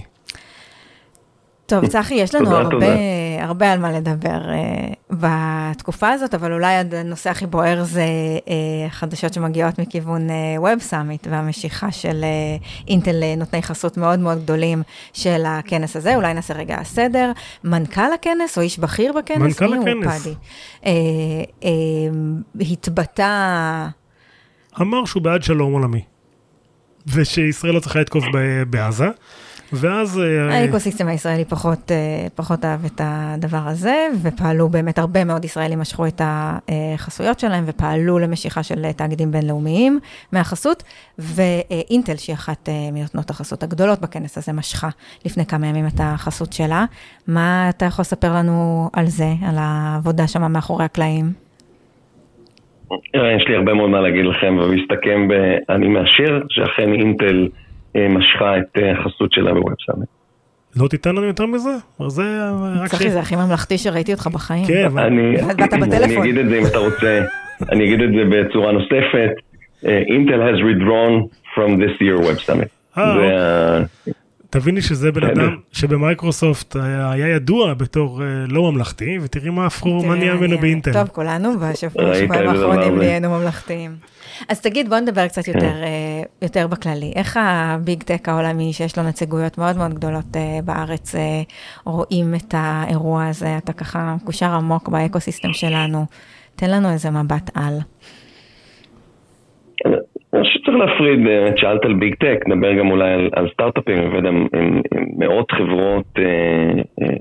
טוב, 1.67 1.87
צחי, 1.87 2.13
יש 2.15 2.35
לנו 2.35 2.45
תודה, 2.45 2.57
הרבה, 2.57 2.71
תודה. 2.71 2.87
הרבה 3.39 3.71
על 3.71 3.79
מה 3.79 3.91
לדבר 3.91 4.41
uh, 4.41 4.95
בתקופה 5.09 6.09
הזאת, 6.09 6.33
אבל 6.33 6.53
אולי 6.53 6.73
הנושא 6.73 7.29
הכי 7.29 7.45
בוער 7.45 7.83
זה 7.83 8.05
אה, 8.45 8.49
חדשות 8.89 9.33
שמגיעות 9.33 9.79
מכיוון 9.79 10.27
Web 10.57 10.79
Summit 10.79 11.27
והמשיכה 11.31 11.91
של 11.91 12.25
אה, 12.61 12.87
אינטל 12.87 13.11
לנותני 13.13 13.61
חסות 13.61 13.97
מאוד 13.97 14.19
מאוד 14.19 14.43
גדולים 14.43 14.83
של 15.13 15.43
הכנס 15.47 15.95
הזה. 15.95 16.15
אולי 16.15 16.33
נעשה 16.33 16.53
רגע 16.53 16.83
סדר. 16.83 17.31
מנכ"ל 17.63 18.13
הכנס 18.15 18.57
או 18.57 18.61
איש 18.61 18.79
בכיר 18.79 19.13
בכנס? 19.13 19.41
מנכ"ל 19.41 19.67
מי 19.67 19.91
הוא, 19.91 20.03
הכנס. 20.03 20.23
פאדי? 20.23 20.35
אה, 20.83 20.87
אה, 21.61 22.71
התבטא... 22.71 23.87
אמר 24.81 25.05
שהוא 25.05 25.23
בעד 25.23 25.43
שלום 25.43 25.73
עולמי, 25.73 26.01
ושישראל 27.13 27.73
לא 27.73 27.79
צריכה 27.79 27.99
לתקוף 27.99 28.23
בעזה, 28.69 29.07
ואז... 29.73 30.19
אה, 30.19 30.59
האקוסיסטם 30.59 31.07
הישראלי 31.07 31.45
פחות, 31.45 31.91
אה, 31.91 32.27
פחות 32.35 32.65
אהב 32.65 32.85
את 32.85 33.01
הדבר 33.03 33.61
הזה, 33.65 34.07
ופעלו 34.21 34.69
באמת, 34.69 34.99
הרבה 34.99 35.23
מאוד 35.23 35.45
ישראלים 35.45 35.79
משכו 35.79 36.07
את 36.07 36.21
החסויות 36.23 37.39
שלהם, 37.39 37.63
ופעלו 37.67 38.19
למשיכה 38.19 38.63
של 38.63 38.91
תאגידים 38.91 39.31
בינלאומיים 39.31 39.99
מהחסות, 40.31 40.83
ואינטל, 41.19 42.15
שהיא 42.15 42.33
אחת 42.33 42.69
אה, 42.69 42.73
מנותנות 42.93 43.29
החסות 43.29 43.63
הגדולות 43.63 44.01
בכנס 44.01 44.37
הזה, 44.37 44.53
משכה 44.53 44.89
לפני 45.25 45.45
כמה 45.45 45.67
ימים 45.67 45.87
את 45.87 45.99
החסות 45.99 46.53
שלה. 46.53 46.85
מה 47.27 47.69
אתה 47.69 47.85
יכול 47.85 48.03
לספר 48.03 48.33
לנו 48.33 48.89
על 48.93 49.05
זה, 49.05 49.29
על 49.47 49.55
העבודה 49.57 50.27
שם 50.27 50.51
מאחורי 50.51 50.85
הקלעים? 50.85 51.25
יש 53.13 53.45
לי 53.47 53.55
הרבה 53.55 53.73
מאוד 53.73 53.89
מה 53.89 54.01
להגיד 54.01 54.25
לכם, 54.25 54.57
ומסתכם 54.61 55.27
ב... 55.27 55.33
אני 55.69 55.87
מאשר 55.87 56.41
שאכן 56.49 56.93
אינטל 56.93 57.47
משכה 58.09 58.57
את 58.57 58.77
אה, 58.77 58.91
החסות 58.91 59.31
שלה 59.31 59.53
בווב 59.53 59.73
סאמיט. 59.85 60.09
לא 60.75 60.87
תיתן 60.87 61.15
לנו 61.15 61.25
יותר 61.25 61.45
מזה? 61.45 61.69
זה 62.07 62.23
אה, 62.23 62.81
רק 62.81 62.87
ש... 62.87 62.91
צחי, 62.91 63.09
זה 63.09 63.19
הכי 63.19 63.35
ממלכתי 63.35 63.77
שראיתי 63.77 64.13
אותך 64.13 64.27
בחיים. 64.27 64.65
כן, 64.67 64.85
אבל... 64.85 65.03
אני, 65.03 65.35
אגיד 66.21 66.37
את 66.37 66.49
זה 66.49 66.57
אם 66.57 66.65
אתה 66.65 66.77
רוצה, 66.77 67.21
אני 67.71 67.83
אגיד 67.85 68.01
את 68.01 68.09
זה 68.09 68.23
בצורה 68.29 68.71
נוספת. 68.71 69.31
אה, 69.85 70.01
Intel 70.01 70.41
has 70.41 70.59
withdrawn 70.61 71.27
from 71.55 71.69
this 71.77 72.01
year 72.01 72.27
web 72.27 72.49
summit. 72.49 72.97
אה, 72.97 73.77
ה- 73.77 73.83
תביני 74.49 74.81
שזה 74.81 75.11
בן 75.11 75.21
בסדר. 75.21 75.43
אדם 75.45 75.55
שבמייקרוסופט 75.71 76.75
היה 77.11 77.27
ידוע 77.27 77.73
בתור 77.73 78.23
אה, 78.23 78.27
לא 78.47 78.71
ממלכתי, 78.71 79.17
ותראי 79.21 79.49
מה 79.49 79.65
הפכו, 79.65 80.03
מה 80.05 80.15
נהיה 80.15 80.33
ממנו 80.35 80.57
באינטל. 80.57 80.93
טוב, 80.93 81.07
כולנו 81.07 81.49
בשבוע 81.59 82.03
האחרונים? 82.05 82.97
נהיינו 82.97 83.29
ממלכתיים. 83.29 83.91
אז 84.49 84.61
תגיד, 84.61 84.89
בוא 84.89 84.99
נדבר 84.99 85.27
קצת 85.27 85.47
יותר, 85.47 85.83
אה, 85.83 86.21
יותר 86.41 86.67
בכללי. 86.67 87.13
איך 87.15 87.39
הביג 87.41 88.03
טק 88.03 88.29
העולמי, 88.29 88.73
שיש 88.73 88.97
לו 88.97 89.03
נציגויות 89.03 89.57
מאוד 89.57 89.77
מאוד 89.77 89.93
גדולות 89.93 90.35
אה, 90.35 90.59
בארץ, 90.65 91.15
אה, 91.15 91.41
רואים 91.85 92.35
את 92.35 92.53
האירוע 92.53 93.27
הזה? 93.27 93.57
אתה 93.57 93.73
ככה 93.73 94.15
מקושר 94.15 94.49
עמוק 94.49 94.89
באקוסיסטם 94.89 95.53
שלנו. 95.53 96.05
תן 96.55 96.69
לנו 96.69 96.89
איזה 96.89 97.09
מבט 97.11 97.49
על. 97.55 97.73
אני 99.85 100.43
חושב 100.43 100.59
שצריך 100.59 100.77
להפריד, 100.77 101.23
באמת 101.23 101.57
שאלת 101.57 101.85
על 101.85 101.93
ביג 101.93 102.15
טק, 102.15 102.47
נדבר 102.47 102.73
גם 102.73 102.91
אולי 102.91 103.13
על, 103.13 103.29
על 103.35 103.49
סטארט-אפים, 103.53 103.97
עובד 103.97 104.25
עם, 104.25 104.47
עם, 104.53 104.81
עם 104.93 105.05
מאות 105.17 105.51
חברות, 105.51 106.05
אה, 106.17 106.23
אה, 107.01 107.17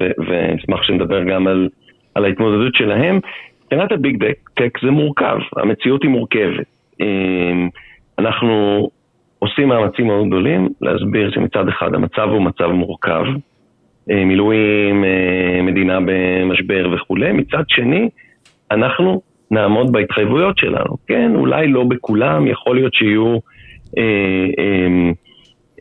ו- 0.00 0.22
ונשמח 0.28 0.82
שנדבר 0.82 1.24
גם 1.24 1.46
על, 1.46 1.68
על 2.14 2.24
ההתמודדות 2.24 2.74
שלהם. 2.74 3.20
מבחינת 3.72 3.92
הביג 3.92 4.24
טק 4.54 4.78
זה 4.82 4.90
מורכב, 4.90 5.38
המציאות 5.56 6.02
היא 6.02 6.10
מורכבת. 6.10 6.66
אה, 7.00 7.06
אנחנו 8.18 8.88
עושים 9.38 9.68
מאמצים 9.68 10.06
מאוד 10.06 10.26
גדולים 10.26 10.68
להסביר 10.80 11.30
שמצד 11.30 11.68
אחד 11.68 11.94
המצב 11.94 12.28
הוא 12.30 12.42
מצב 12.42 12.66
מורכב, 12.66 13.24
אה, 14.10 14.24
מילואים, 14.24 15.04
אה, 15.04 15.62
מדינה 15.62 15.98
במשבר 16.06 16.90
וכולי, 16.94 17.32
מצד 17.32 17.62
שני, 17.68 18.08
אנחנו 18.70 19.20
נעמוד 19.50 19.92
בהתחייבויות 19.92 20.58
שלנו. 20.58 20.96
כן, 21.06 21.32
אולי 21.34 21.68
לא 21.68 21.84
בכולם, 21.84 22.46
יכול 22.46 22.76
להיות 22.76 22.94
שיהיו 22.94 23.38
אה, 23.98 24.46
אה, 24.58 25.10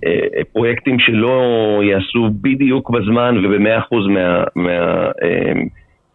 אה, 0.05 0.43
פרויקטים 0.53 0.99
שלא 0.99 1.81
יעשו 1.83 2.29
בדיוק 2.41 2.89
בזמן 2.89 3.45
וב-100% 3.45 3.95
מה, 4.09 4.43
מה 4.55 4.71
אה, 5.23 5.53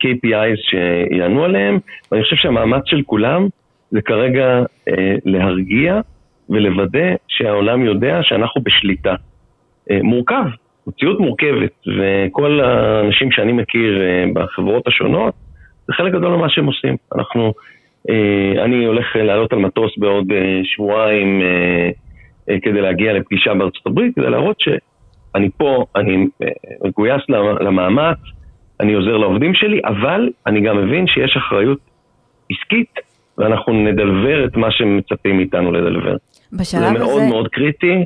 KPIs 0.02 0.60
שיענו 0.70 1.44
עליהם, 1.44 1.78
ואני 2.12 2.22
חושב 2.22 2.36
שהמאמץ 2.36 2.82
של 2.86 3.02
כולם 3.06 3.46
זה 3.90 4.02
כרגע 4.02 4.62
אה, 4.88 5.14
להרגיע 5.24 6.00
ולוודא 6.50 7.08
שהעולם 7.28 7.84
יודע 7.84 8.18
שאנחנו 8.22 8.62
בשליטה. 8.62 9.14
אה, 9.90 9.98
מורכב, 10.02 10.44
מציאות 10.86 11.20
מורכבת, 11.20 11.72
וכל 11.98 12.60
האנשים 12.60 13.30
שאני 13.30 13.52
מכיר 13.52 14.02
אה, 14.02 14.24
בחברות 14.34 14.86
השונות, 14.88 15.34
זה 15.86 15.92
חלק 15.92 16.12
גדול 16.12 16.36
ממה 16.36 16.48
שהם 16.48 16.66
עושים. 16.66 16.96
אנחנו, 17.16 17.52
אה, 18.10 18.64
אני 18.64 18.84
הולך 18.84 19.16
לעלות 19.16 19.52
על 19.52 19.58
מטוס 19.58 19.98
בעוד 19.98 20.32
אה, 20.32 20.60
שבועיים 20.64 21.40
אה, 21.42 21.90
אה, 22.50 22.60
כדי 22.62 22.80
להגיע 22.80 23.12
לפגישה 23.12 23.54
בארצות 23.54 23.86
הברית, 23.86 24.14
כדי 24.14 24.30
להראות 24.30 24.56
שאני 24.60 25.50
פה, 25.56 25.84
אני 25.96 26.26
אה, 26.42 26.48
מגויס 26.84 27.22
למ- 27.28 27.58
למאמץ, 27.66 28.18
אני 28.82 28.92
עוזר 28.92 29.16
לעובדים 29.16 29.54
שלי, 29.54 29.80
אבל 29.84 30.28
אני 30.46 30.60
גם 30.60 30.76
מבין 30.76 31.06
שיש 31.06 31.36
אחריות 31.36 31.78
עסקית, 32.50 32.94
ואנחנו 33.38 33.72
נדלבר 33.72 34.44
את 34.44 34.56
מה 34.56 34.70
שמצפים 34.70 35.36
מאיתנו 35.36 35.72
לדלבר. 35.72 36.16
זה 36.50 36.58
בשלב 36.58 36.92
מאוד 36.92 37.20
הזה, 37.20 37.28
מאוד 37.28 37.48
קריטי, 37.48 38.04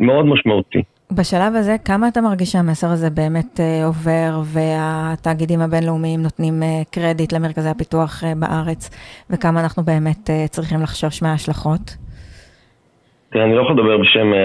מאוד 0.00 0.26
משמעותי. 0.26 0.82
בשלב 1.12 1.54
הזה, 1.54 1.76
כמה 1.84 2.08
אתה 2.08 2.20
מרגיש 2.20 2.52
שהמסר 2.52 2.86
הזה 2.86 3.10
באמת 3.10 3.60
אה, 3.60 3.84
עובר, 3.86 4.40
והתאגידים 4.44 5.60
הבינלאומיים 5.60 6.22
נותנים 6.22 6.62
אה, 6.62 6.82
קרדיט 6.90 7.32
למרכזי 7.32 7.68
הפיתוח 7.68 8.24
אה, 8.24 8.32
בארץ, 8.36 8.90
וכמה 9.30 9.60
אנחנו 9.60 9.82
באמת 9.82 10.30
אה, 10.30 10.48
צריכים 10.48 10.82
לחשוש 10.82 11.22
מההשלכות? 11.22 11.96
תראה, 13.34 13.44
אני 13.44 13.54
לא 13.54 13.60
יכול 13.60 13.72
לדבר 13.72 13.98
בשם 13.98 14.32
אה, 14.34 14.38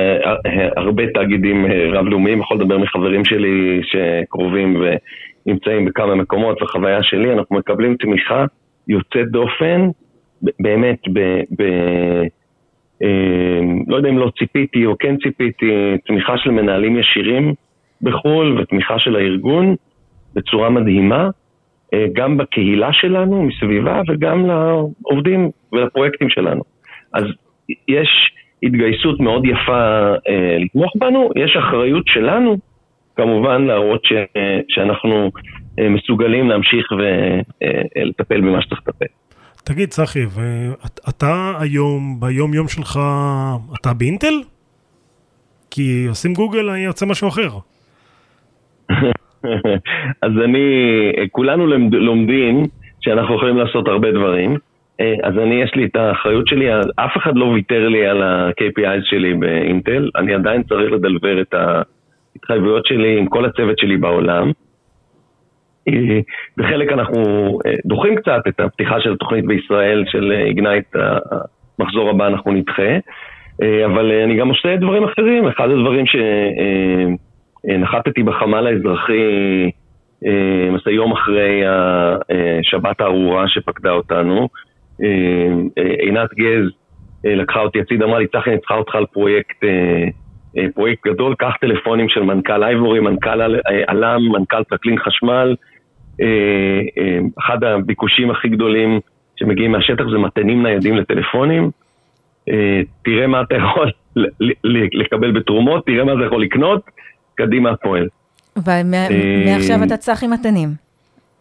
אה, 0.46 0.70
הרבה 0.78 1.04
תאגידים 1.14 1.66
אה, 1.66 2.00
רב-לאומיים, 2.00 2.40
יכול 2.42 2.58
לדבר 2.58 2.78
מחברים 2.78 3.26
שלי 3.26 3.82
שקרובים 3.84 4.84
ונמצאים 5.50 5.86
בכמה 5.86 6.16
מקומות, 6.16 6.62
וחוויה 6.62 7.04
שלי, 7.04 7.34
אנחנו 7.34 7.56
מקבלים 7.56 7.96
תמיכה 7.96 8.46
יוצאת 8.88 9.32
דופן, 9.32 9.88
באמת, 10.60 11.00
ב, 11.14 11.20
ב, 11.60 11.64
אה, 13.04 13.60
לא 13.88 13.96
יודע 13.96 14.10
אם 14.10 14.18
לא 14.18 14.32
ציפיתי 14.40 14.86
או 14.86 14.98
כן 15.00 15.16
ציפיתי, 15.18 15.98
תמיכה 16.06 16.38
של 16.38 16.52
מנהלים 16.52 17.00
ישירים 17.00 17.54
בחו"ל 18.02 18.60
ותמיכה 18.60 19.00
של 19.00 19.16
הארגון 19.16 19.76
בצורה 20.36 20.70
מדהימה, 20.70 21.30
אה, 21.94 22.06
גם 22.14 22.38
בקהילה 22.38 22.90
שלנו 22.94 23.44
מסביבה 23.44 24.02
וגם 24.10 24.46
לעובדים 24.46 25.50
ולפרויקטים 25.74 26.30
שלנו. 26.30 26.62
אז 27.14 27.24
יש 27.88 28.10
התגייסות 28.64 29.20
מאוד 29.20 29.46
יפה 29.46 30.14
אה, 30.30 30.58
לתמוך 30.60 30.94
בנו, 30.96 31.30
יש 31.36 31.56
אחריות 31.56 32.08
שלנו 32.08 32.58
כמובן 33.20 33.62
להראות 33.62 34.06
ש, 34.06 34.12
אה, 34.14 34.60
שאנחנו 34.68 35.32
אה, 35.80 35.90
מסוגלים 35.90 36.50
להמשיך 36.50 36.88
ולטפל 36.92 38.42
במה 38.42 38.62
שצריך 38.62 38.82
לטפל. 38.88 39.06
תגיד, 39.64 39.90
צחי, 39.90 40.26
ואתה 40.26 41.54
היום, 41.60 42.20
ביום 42.20 42.54
יום 42.54 42.68
שלך, 42.68 43.00
אתה 43.82 43.94
באינטל? 43.94 44.34
כי 45.72 46.06
עושים 46.10 46.34
גוגל, 46.34 46.76
יוצא 46.78 47.06
משהו 47.06 47.28
אחר. 47.28 47.50
אז 50.26 50.32
אני, 50.44 50.68
כולנו 51.32 51.68
לומדים 51.92 52.64
שאנחנו 53.02 53.36
יכולים 53.36 53.58
לעשות 53.58 53.88
הרבה 53.88 54.12
דברים. 54.12 54.58
אה, 55.00 55.14
אז 55.24 55.38
אני, 55.38 55.62
יש 55.64 55.72
לי 55.76 55.86
את 55.86 55.96
האחריות 55.96 56.48
שלי, 56.48 56.66
אף 56.96 57.18
אחד 57.18 57.36
לא 57.36 57.46
ויתר 57.46 57.88
לי 57.88 58.08
על 58.08 58.24
ה-KPIs 58.24 59.04
שלי 59.04 59.34
באינטל, 59.34 60.10
אני 60.16 60.34
עדיין 60.34 60.64
צריך 60.64 60.92
לדלבר 60.92 61.42
את 61.42 61.54
ההתחייבויות 62.40 62.86
שלי 62.86 63.20
עם 63.20 63.28
כל 63.28 63.46
הצוות 63.46 63.80
שלי 63.80 63.98
בעולם. 63.98 64.52
אה, 65.88 66.20
בחלק 66.58 66.92
אנחנו 66.92 67.22
אה, 67.66 67.76
דוחים 67.86 68.16
קצת 68.16 68.42
את 68.48 68.60
הפתיחה 68.60 69.02
של 69.02 69.14
התוכנית 69.14 69.46
בישראל 69.46 70.04
של 70.08 70.32
איגנייט, 70.32 70.86
המחזור 71.80 72.10
הבא 72.10 72.28
אנחנו 72.28 72.52
נדחה. 72.52 72.98
אה, 73.64 73.86
אבל 73.86 74.12
אה, 74.12 74.24
אני 74.24 74.38
גם 74.38 74.50
עושה 74.50 74.76
דברים 74.76 75.04
אחרים. 75.04 75.48
אחד 75.48 75.70
הדברים 75.70 76.06
שנחתתי 77.66 78.24
בחמ"ל 78.24 78.68
האזרחי, 78.68 79.72
אה, 80.26 80.68
למעשה 80.68 80.92
יום 80.92 81.12
אחרי 81.12 81.64
השבת 82.60 83.02
הארורה 83.02 83.48
שפקדה 83.48 83.92
אותנו, 83.92 84.50
עינת 86.00 86.30
גז 86.34 86.70
לקחה 87.24 87.60
אותי 87.60 87.80
הצידה, 87.80 88.06
אמרה 88.06 88.20
לי, 88.20 88.28
צחי, 88.28 88.50
אני 88.50 88.60
צריכה 88.60 88.76
אותך 88.76 88.96
על 88.96 89.06
פרויקט, 89.06 89.64
פרויקט 90.76 91.08
גדול, 91.08 91.36
קח 91.36 91.54
טלפונים 91.62 92.10
של 92.10 92.22
מנכ"ל 92.24 92.64
אייבורי, 92.64 93.00
מנכ"ל 93.00 93.42
עלם, 93.88 94.22
מנכ"ל 94.32 94.64
טרקלין 94.64 95.00
חשמל. 95.00 95.56
אחד 97.40 97.64
הביקושים 97.64 98.32
הכי 98.32 98.50
גדולים 98.50 99.00
שמגיעים 99.36 99.72
מהשטח 99.72 100.04
זה 100.12 100.18
מתנים 100.18 100.64
ניידים 100.64 100.98
לטלפונים. 100.98 101.72
אה, 102.50 102.82
תראה 103.04 103.28
מה 103.28 103.42
אתה 103.42 103.56
יכול 103.56 103.92
לקבל 104.94 105.32
בתרומות, 105.32 105.86
תראה 105.86 106.04
מה 106.04 106.14
אתה 106.14 106.26
יכול 106.26 106.44
לקנות, 106.44 106.82
קדימה 107.36 107.70
הפועל. 107.72 108.08
ומעכשיו 108.58 109.80
אה, 109.80 109.84
אתה 109.84 109.98
צח 109.98 110.24
עם 110.24 110.34
מתנים. 110.34 110.89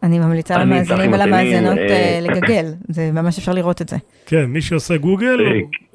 אני 0.03 0.19
ממליצה 0.19 0.57
למאזינים 0.57 1.13
ולמאזינות 1.13 1.77
אה, 1.77 2.19
לגגל, 2.21 2.65
זה 2.87 3.09
ממש 3.13 3.37
אפשר 3.37 3.51
לראות 3.53 3.81
את 3.81 3.89
זה. 3.89 3.97
כן, 4.25 4.45
מי 4.47 4.61
שעושה 4.61 4.97
גוגל, 4.97 5.39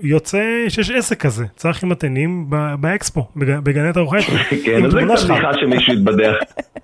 יוצא 0.02 0.64
שיש 0.68 0.90
עסק 0.90 1.20
כזה, 1.20 1.44
צח 1.56 1.84
עם 1.84 1.88
מתנים 1.90 2.46
באקספו, 2.80 3.20
בגני 3.36 3.88
התערוכה. 3.88 4.16
כן, 4.66 4.90
זה 4.90 5.00
קצת 5.02 5.30
בדיחה 5.30 5.54
שמישהו 5.54 5.94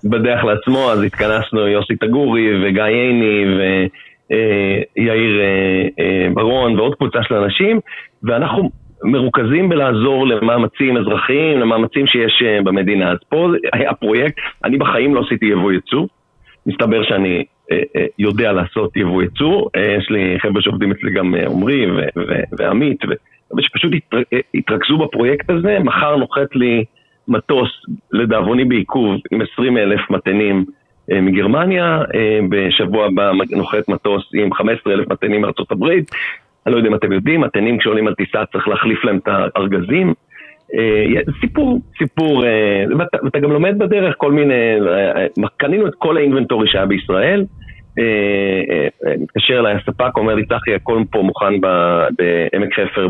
התבדח 0.03 0.43
לעצמו, 0.43 0.91
אז 0.91 1.03
התכנסנו 1.03 1.67
יוסי 1.67 1.95
תגורי 1.95 2.63
וגיא 2.63 2.83
עיני 2.83 3.45
ויאיר 4.29 5.41
ברון 6.33 6.79
ועוד 6.79 6.95
קבוצה 6.95 7.19
של 7.23 7.35
אנשים, 7.35 7.79
ואנחנו 8.23 8.69
מרוכזים 9.03 9.69
בלעזור 9.69 10.27
למאמצים 10.27 10.97
אזרחיים, 10.97 11.59
למאמצים 11.59 12.07
שיש 12.07 12.43
אה, 12.45 12.61
במדינה. 12.63 13.11
אז 13.11 13.17
פה 13.29 13.47
היה 13.73 13.93
פרויקט, 13.93 14.35
אני 14.63 14.77
בחיים 14.77 15.15
לא 15.15 15.21
עשיתי 15.25 15.45
יבוא 15.45 15.71
יצוא, 15.71 16.07
מסתבר 16.65 17.03
שאני 17.03 17.43
אה, 17.71 17.77
אה, 17.95 18.05
יודע 18.19 18.51
לעשות 18.51 18.97
יבוא 18.97 19.23
יצוא, 19.23 19.69
יש 19.97 20.09
לי 20.09 20.37
חבר'ה 20.39 20.61
שעובדים 20.61 20.91
אצלי 20.91 21.11
גם 21.11 21.35
עמרי 21.35 21.85
ועמית, 22.57 22.97
ושפשוט 23.57 23.91
התרכזו 24.53 24.97
בפרויקט 24.97 25.49
הזה, 25.49 25.79
מחר 25.79 26.15
נוחת 26.15 26.55
לי 26.55 26.83
מטוס, 27.27 27.69
לדאבוני 28.11 28.65
בעיכוב, 28.65 29.15
עם 29.31 29.41
20 29.53 29.77
אלף 29.77 30.09
מתנים 30.09 30.65
מגרמניה, 31.11 32.01
בשבוע 32.49 33.05
הבא 33.05 33.31
נוחת 33.51 33.89
מטוס 33.89 34.23
עם 34.33 34.53
15 34.53 34.93
אלף 34.93 35.07
מתנים 35.09 35.41
מארצות 35.41 35.71
הברית, 35.71 36.11
אני 36.65 36.73
לא 36.73 36.77
יודע 36.77 36.89
אם 36.89 36.95
אתם 36.95 37.11
יודעים, 37.11 37.43
התנים 37.43 37.77
כשעולים 37.77 38.07
על 38.07 38.13
טיסה 38.13 38.45
צריך 38.45 38.67
להחליף 38.67 39.03
להם 39.03 39.17
את 39.17 39.27
הארגזים. 39.27 40.13
אה, 40.77 41.21
סיפור, 41.41 41.79
סיפור, 41.97 42.45
אה, 42.45 42.83
ואתה 43.23 43.39
גם 43.39 43.51
לומד 43.51 43.79
בדרך 43.79 44.15
כל 44.17 44.31
מיני, 44.31 44.79
אה, 44.87 45.47
קנינו 45.57 45.87
את 45.87 45.93
כל 45.97 46.17
האינבנטורי 46.17 46.67
שהיה 46.67 46.85
בישראל, 46.85 47.45
מתקשר 49.19 49.59
אליי 49.59 49.75
הספק, 49.75 50.17
אומר 50.17 50.35
לי, 50.35 50.45
צחי, 50.45 50.75
הכל 50.75 51.03
פה 51.11 51.21
מוכן 51.21 51.61
בעמק 51.61 52.73
חפר 52.73 53.07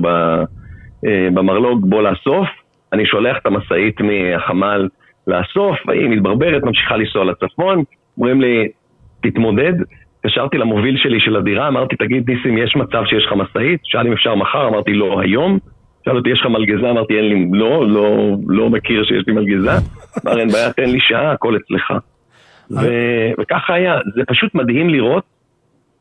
במרלוג, 1.33 1.89
בוא 1.89 2.01
לאסוף. 2.01 2.47
אני 2.93 3.05
שולח 3.05 3.37
את 3.41 3.45
המשאית 3.45 4.01
מהחמ"ל 4.01 4.87
לאסוף, 5.27 5.89
היא 5.89 6.09
מתברברת, 6.09 6.63
ממשיכה 6.63 6.97
לנסוע 6.97 7.25
לצפון, 7.25 7.83
אומרים 8.17 8.41
לי, 8.41 8.67
תתמודד. 9.21 9.73
התקשרתי 10.19 10.57
למוביל 10.57 10.97
שלי 10.97 11.19
של 11.19 11.35
הדירה, 11.35 11.67
אמרתי, 11.67 11.95
תגיד, 11.95 12.29
ניסים, 12.29 12.57
יש 12.57 12.75
מצב 12.75 13.03
שיש 13.05 13.25
לך 13.25 13.33
משאית? 13.33 13.79
שאל 13.83 14.07
אם 14.07 14.13
אפשר 14.13 14.35
מחר, 14.35 14.67
אמרתי, 14.67 14.93
לא 14.93 15.21
היום. 15.21 15.59
שאל 16.05 16.17
אותי, 16.17 16.29
יש 16.29 16.39
לך 16.39 16.45
מלגזה? 16.45 16.89
אמרתי, 16.89 17.17
אין 17.17 17.25
לי, 17.25 17.47
לא, 17.51 17.87
לא, 17.89 18.35
לא 18.47 18.69
מכיר 18.69 19.03
שיש 19.03 19.23
לי 19.27 19.33
מלגזה. 19.33 19.71
אמר, 20.25 20.39
אין 20.39 20.49
בעיה, 20.49 20.73
תן 20.73 20.89
לי 20.89 20.99
שעה, 20.99 21.31
הכל 21.31 21.55
אצלך. 21.55 21.93
ו- 22.71 23.31
וככה 23.41 23.73
היה, 23.73 23.99
זה 24.15 24.21
פשוט 24.27 24.55
מדהים 24.55 24.89
לראות 24.89 25.23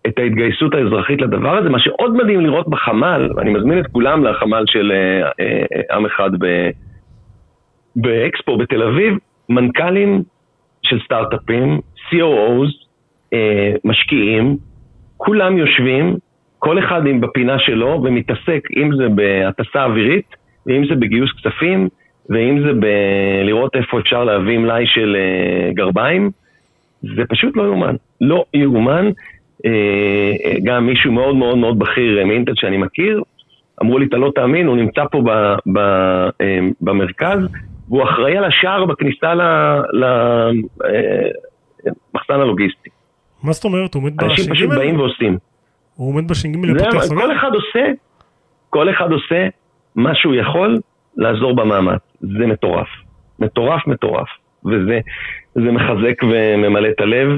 את 0.06 0.18
ההתגייסות 0.18 0.74
האזרחית 0.74 1.20
לדבר 1.20 1.56
הזה. 1.56 1.68
מה 1.68 1.78
שעוד 1.78 2.16
מדהים 2.16 2.40
לראות 2.40 2.68
בחמ"ל, 2.68 3.30
ואני 3.36 3.50
מזמין 3.50 3.78
את 3.78 3.86
כולם 3.92 4.24
לחמ"ל 4.24 4.64
של 4.66 4.92
אה, 4.92 5.30
אה, 5.40 5.96
עם 5.96 6.06
אחד 6.06 6.30
ב- 6.38 6.70
באקספו 7.96 8.56
בתל 8.56 8.82
אביב, 8.82 9.14
מנכ"לים 9.48 10.22
של 10.82 10.98
סטארט-אפים, 11.04 11.80
COOs, 12.10 12.86
אה, 13.32 13.72
משקיעים, 13.84 14.56
כולם 15.16 15.58
יושבים, 15.58 16.16
כל 16.60 16.78
אחד 16.78 17.06
עם 17.06 17.20
בפינה 17.20 17.58
שלו, 17.58 18.00
ומתעסק, 18.04 18.68
אם 18.76 18.90
זה 18.96 19.08
בהטסה 19.08 19.84
אווירית, 19.84 20.36
ואם 20.66 20.84
זה 20.88 20.94
בגיוס 20.94 21.30
כספים, 21.32 21.88
ואם 22.30 22.62
זה 22.66 22.72
בלראות 22.72 23.76
איפה 23.76 23.98
אפשר 24.00 24.24
להביא 24.24 24.58
מלאי 24.58 24.86
של 24.86 25.16
אה, 25.16 25.72
גרביים, 25.72 26.30
זה 27.02 27.22
פשוט 27.28 27.56
לא 27.56 27.62
יאומן. 27.62 27.94
לא 28.20 28.44
יאומן. 28.54 29.10
אה, 29.66 30.32
גם 30.64 30.86
מישהו 30.86 31.12
מאוד 31.12 31.36
מאוד 31.36 31.58
מאוד 31.58 31.78
בכיר 31.78 32.26
מאינטל 32.26 32.52
שאני 32.56 32.76
מכיר, 32.76 33.22
אמרו 33.82 33.98
לי, 33.98 34.06
אתה 34.06 34.16
לא 34.16 34.32
תאמין, 34.34 34.66
הוא 34.66 34.76
נמצא 34.76 35.04
פה 35.12 35.22
ב, 35.24 35.30
ב, 35.72 35.78
אה, 36.40 36.58
במרכז, 36.80 37.38
והוא 37.88 38.04
אחראי 38.04 38.36
על 38.36 38.44
השער 38.44 38.84
בכניסה 38.84 39.34
למחסן 39.92 40.64
אה, 42.30 42.42
הלוגיסטי. 42.42 42.90
מה 43.42 43.52
זאת 43.52 43.64
אומרת? 43.64 43.94
הוא 43.94 44.02
עומד 44.02 44.16
בש"ג? 44.16 44.24
אנשים 44.24 44.54
פשוט 44.54 44.68
באים 44.70 45.00
ועושים. 45.00 45.38
הוא 46.00 46.08
עומד 46.08 46.28
בש"ג 46.28 46.56
ופותח 46.56 47.00
סוגר? 47.00 47.20
כל 47.20 47.32
אחד 47.32 47.50
עושה, 47.54 47.92
כל 48.70 48.90
אחד 48.90 49.12
עושה 49.12 49.48
מה 49.96 50.14
שהוא 50.14 50.34
יכול 50.34 50.78
לעזור 51.16 51.56
במאמץ. 51.56 52.00
זה 52.20 52.46
מטורף. 52.46 52.88
מטורף 53.38 53.86
מטורף. 53.86 54.28
וזה 54.64 55.70
מחזק 55.72 56.22
וממלא 56.22 56.88
את 56.88 57.00
הלב. 57.00 57.28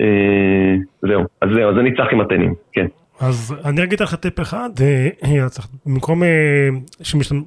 אה, 0.00 0.74
זהו, 1.02 1.22
אז 1.40 1.48
זהו, 1.54 1.70
אז 1.70 1.78
אני 1.78 1.96
צחי 1.96 2.14
מתנים, 2.14 2.54
כן. 2.72 2.86
אז 3.20 3.54
אני 3.64 3.82
אגיד 3.82 4.02
לך 4.02 4.14
טיפ 4.14 4.40
אחד, 4.40 4.68
אה, 4.80 5.08
אה, 5.24 5.46
במקום 5.86 6.22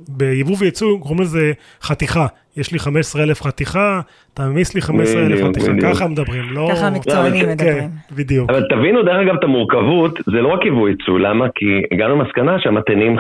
ביבוא 0.10 0.56
וייצוא 0.60 1.00
קוראים 1.00 1.22
לזה 1.22 1.52
חתיכה, 1.82 2.28
יש 2.58 2.72
לי 2.72 2.80
15 2.80 3.24
אלף 3.24 3.42
חתיכה, 3.42 4.02
אתה 4.34 4.44
ממיס 4.48 4.76
לי 4.76 4.82
15 4.82 5.26
אלף 5.26 5.44
חתיכה, 5.44 5.72
ככה 5.82 6.08
מדברים, 6.08 6.44
לא... 6.52 6.70
ככה 6.72 6.88
המקצוענים 6.88 7.50
מדברים. 7.50 7.74
כן, 7.80 8.16
בדיוק. 8.16 8.50
אבל 8.50 8.64
תבינו 8.70 9.04
דרך 9.04 9.28
אגב 9.28 9.36
את 9.40 9.44
המורכבות, 9.44 10.20
זה 10.26 10.42
לא 10.42 10.48
רק 10.48 10.66
יבוא 10.66 10.90
ייצוא, 10.90 11.20
למה? 11.20 11.46
כי 11.56 11.66
הגענו 11.92 12.16
למסקנה 12.16 12.60
שהמתנים 12.60 13.18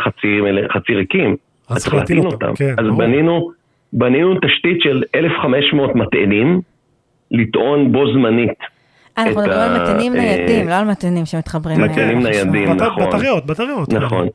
חצי 0.73 0.95
ריקים, 0.95 1.35
אז 1.69 1.77
צריך 1.83 1.93
להטעין 1.93 2.25
אותם. 2.25 2.53
כן, 2.55 2.75
אז 2.77 2.85
בנינו, 2.97 3.51
בנינו 3.93 4.33
תשתית 4.35 4.81
של 4.81 5.03
1,500 5.15 5.95
מטענים, 5.95 6.61
לטעון 7.31 7.91
בו 7.91 8.13
זמנית. 8.13 8.59
אנחנו 9.17 9.41
מדברים 9.41 9.59
על 9.59 9.81
מטענים 9.81 10.13
ניידים, 10.13 10.67
לא 10.67 10.73
על 10.73 10.85
מטענים 10.85 11.25
שמתחברים. 11.25 11.81
מטענים 11.81 12.23
ניידים, 12.23 12.69
נכון. 12.73 13.07
בטריות, 13.07 13.45
בטריות. 13.45 13.93
נכון. 13.93 14.27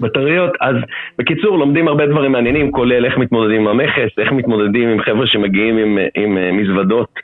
בטריות, 0.00 0.50
אז 0.60 0.74
בקיצור 1.18 1.58
לומדים 1.58 1.88
הרבה 1.88 2.06
דברים 2.06 2.32
מעניינים, 2.32 2.72
כולל 2.72 3.04
איך 3.04 3.18
מתמודדים 3.18 3.60
עם 3.60 3.68
המכס, 3.68 4.18
איך 4.18 4.32
מתמודדים 4.32 4.88
עם 4.88 5.02
חבר'ה 5.02 5.26
שמגיעים 5.26 5.76
עם, 5.76 5.98
עם 6.14 6.36
עם 6.38 6.56
מזוודות, 6.56 7.14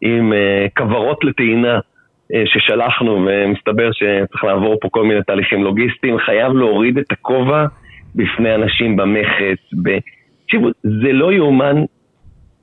עם 0.00 0.32
uh, 0.32 0.36
כוורות 0.76 1.24
לטעינה 1.24 1.78
uh, 1.78 2.36
ששלחנו, 2.44 3.26
ומסתבר 3.26 3.90
שצריך 3.92 4.44
לעבור 4.44 4.76
פה 4.80 4.88
כל 4.90 5.04
מיני 5.04 5.22
תהליכים 5.22 5.64
לוגיסטיים, 5.64 6.18
חייב 6.18 6.52
להוריד 6.52 6.98
את 6.98 7.12
הכובע 7.12 7.66
בפני 8.14 8.54
אנשים 8.54 8.96
במכס, 8.96 9.58
ב... 9.82 9.98
תקשיבו, 10.44 10.68
זה 10.82 11.12
לא 11.12 11.32
יאומן, 11.32 11.76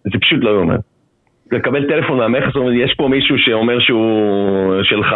זה 0.04 0.20
פשוט 0.22 0.40
לא 0.42 0.50
יאומן. 0.50 0.78
לקבל 1.52 1.88
טלפון 1.88 2.18
מהמכס, 2.18 2.56
יש 2.84 2.94
פה 2.98 3.08
מישהו 3.08 3.36
שאומר 3.38 3.80
שהוא 3.80 4.84
שלך. 4.84 5.16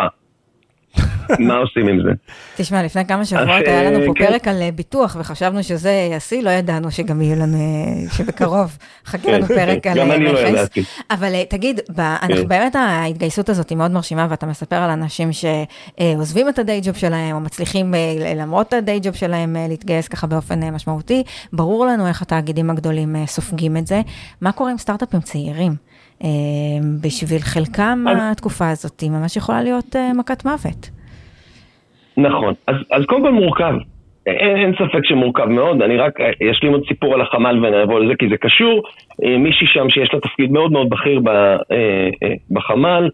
מה 1.47 1.57
עושים 1.57 1.87
עם 1.87 2.01
זה? 2.03 2.11
תשמע, 2.55 2.83
לפני 2.83 3.05
כמה 3.05 3.25
שבועות 3.25 3.67
היה 3.67 3.91
לנו 3.91 4.05
פה 4.05 4.13
כן. 4.15 4.25
פרק 4.25 4.47
על 4.47 4.61
אה, 4.61 4.71
ביטוח, 4.71 5.17
וחשבנו 5.19 5.63
שזה 5.63 6.09
השיא, 6.15 6.43
לא 6.43 6.49
ידענו 6.49 6.91
שגם 6.91 7.21
יהיה 7.21 7.35
לנו, 7.35 7.57
אה, 7.57 8.11
שבקרוב, 8.17 8.77
חכה 9.05 9.31
לנו 9.31 9.45
פרק 9.45 9.87
על 9.87 9.93
מכס. 9.93 10.01
גם 10.01 10.11
אני 10.11 10.25
לא 10.25 10.37
אה, 10.37 10.49
ידעתי. 10.49 10.83
אבל 11.11 11.43
תגיד, 11.49 11.79
באמת 12.47 12.75
ההתגייסות 12.75 13.49
הזאת 13.49 13.69
היא 13.69 13.77
מאוד 13.77 13.91
מרשימה, 13.91 14.27
ואתה 14.29 14.45
מספר 14.45 14.75
על 14.75 14.89
אנשים 14.89 15.29
שעוזבים 15.31 16.49
את 16.49 16.59
הדיי 16.59 16.81
ג'וב 16.83 16.95
שלהם, 16.95 17.35
או 17.35 17.39
מצליחים 17.39 17.93
למרות 18.35 18.73
הדיי 18.73 18.99
ג'וב 19.03 19.13
שלהם 19.13 19.55
להתגייס 19.69 20.07
ככה 20.07 20.27
באופן 20.27 20.73
משמעותי. 20.73 21.23
ברור 21.53 21.85
לנו 21.85 22.07
איך 22.07 22.21
התאגידים 22.21 22.69
הגדולים 22.69 23.15
סופגים 23.25 23.77
את 23.77 23.87
זה. 23.87 24.01
מה 24.41 24.51
קורה 24.51 24.71
עם 24.71 24.77
סטארט-אפים 24.77 25.19
צעירים? 25.19 25.88
בשביל 27.03 27.39
חלקם 27.39 28.05
התקופה 28.08 28.69
הזאת 28.69 29.03
ממש 29.03 29.38
יכולה 29.38 29.63
להיות 29.63 29.95
מכת 30.15 30.45
מוות. 30.45 30.89
נכון. 32.17 32.53
אז, 32.67 32.75
אז 32.91 33.05
קודם 33.05 33.21
כל 33.21 33.32
מורכב. 33.32 33.73
אין, 34.25 34.55
אין 34.58 34.73
ספק 34.73 34.99
שמורכב 35.03 35.45
מאוד, 35.45 35.82
אני 35.82 35.97
רק 35.97 36.19
אשלים 36.51 36.73
עוד 36.73 36.84
סיפור 36.88 37.13
על 37.13 37.21
החמ"ל 37.21 37.65
ונעבור 37.65 37.99
לזה 37.99 38.13
כי 38.19 38.29
זה 38.29 38.38
קשור. 38.38 38.84
אה, 39.23 39.38
מישהי 39.38 39.67
שם 39.67 39.89
שיש 39.89 40.13
לה 40.13 40.19
תפקיד 40.19 40.51
מאוד 40.51 40.71
מאוד 40.71 40.89
בכיר 40.89 41.19
ב, 41.19 41.27
אה, 41.27 41.58
אה, 42.23 42.34
בחמ"ל, 42.51 43.10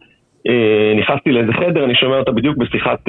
נכנסתי 1.00 1.32
לאיזה 1.32 1.54
חדר, 1.54 1.84
אני 1.84 1.96
שומע 1.96 2.18
אותה 2.18 2.32
בדיוק 2.32 2.58
בשיחת 2.58 3.00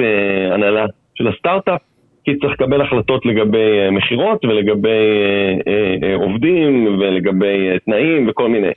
הנהלה 0.51 0.85
של 1.15 1.27
הסטארט-אפ, 1.27 1.81
כי 2.27 2.35
צריך 2.35 2.53
לקבל 2.53 2.81
החלטות 2.81 3.25
לגבי 3.25 3.79
אה, 3.79 3.91
מכירות 3.91 4.45
ולגבי 4.45 4.89
אה, 4.89 5.73
אה, 5.73 5.95
אה, 6.03 6.15
עובדים 6.15 6.97
ולגבי 6.99 7.69
אה, 7.69 7.79
תנאים 7.85 8.29
וכל 8.29 8.49
מיני. 8.49 8.71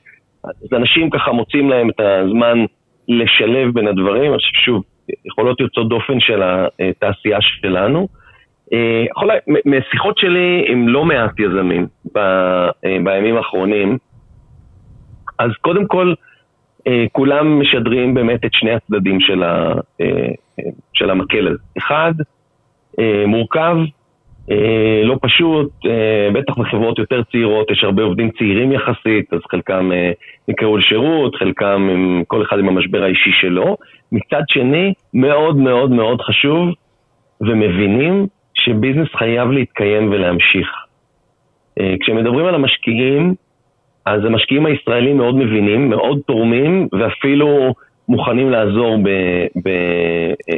אז 0.44 0.72
אנשים 0.72 1.10
ככה 1.10 1.32
מוצאים 1.32 1.70
להם 1.70 1.90
את 1.90 2.00
הזמן 2.00 2.64
לשלב 3.08 3.74
בין 3.74 3.86
הדברים, 3.86 4.32
אני 4.32 4.38
חושב 4.38 4.60
שוב, 4.64 4.82
יכולות 5.24 5.60
יוצאות 5.60 5.88
דופן 5.88 6.20
של 6.20 6.42
התעשייה 6.42 7.38
שלנו. 7.40 8.08
אה, 8.72 9.04
יכול, 9.10 9.30
משיחות 9.66 10.18
שלי 10.18 10.64
עם 10.68 10.88
לא 10.88 11.04
מעט 11.04 11.40
יזמים 11.40 11.86
ב, 12.14 12.18
אה, 12.18 12.96
בימים 13.04 13.36
האחרונים, 13.36 13.98
אז 15.38 15.50
קודם 15.60 15.86
כל, 15.86 16.14
אה, 16.86 17.04
כולם 17.12 17.60
משדרים 17.60 18.14
באמת 18.14 18.44
את 18.44 18.50
שני 18.54 18.72
הצדדים 18.72 19.20
של, 19.20 19.42
ה, 19.42 19.74
של 20.92 21.10
המקל 21.10 21.48
הזה. 21.48 21.58
אחד, 21.78 22.12
מורכב, 23.26 23.76
לא 25.04 25.16
פשוט, 25.22 25.70
אה, 25.86 26.28
בטח 26.32 26.58
בחברות 26.58 26.98
יותר 26.98 27.22
צעירות, 27.22 27.70
יש 27.70 27.84
הרבה 27.84 28.02
עובדים 28.02 28.30
צעירים 28.38 28.72
יחסית, 28.72 29.32
אז 29.32 29.40
חלקם 29.50 29.92
אה, 29.92 30.10
נקראו 30.48 30.76
לשירות, 30.76 31.34
חלקם 31.34 31.88
עם, 31.92 32.22
כל 32.26 32.42
אחד 32.42 32.58
עם 32.58 32.68
המשבר 32.68 33.02
האישי 33.02 33.30
שלו. 33.40 33.76
מצד 34.12 34.42
שני, 34.48 34.92
מאוד 35.14 35.56
מאוד 35.56 35.90
מאוד 35.90 36.20
חשוב, 36.20 36.68
ומבינים 37.40 38.26
שביזנס 38.54 39.08
חייב 39.16 39.50
להתקיים 39.50 40.10
ולהמשיך. 40.10 40.68
אה, 41.80 41.94
כשמדברים 42.00 42.46
על 42.46 42.54
המשקיעים, 42.54 43.34
אז 44.06 44.24
המשקיעים 44.24 44.66
הישראלים 44.66 45.16
מאוד 45.16 45.34
מבינים, 45.34 45.90
מאוד 45.90 46.20
תורמים, 46.26 46.88
ואפילו 46.92 47.74
מוכנים 48.08 48.50
לעזור 48.50 48.96
ב, 49.02 49.08
ב, 49.64 49.68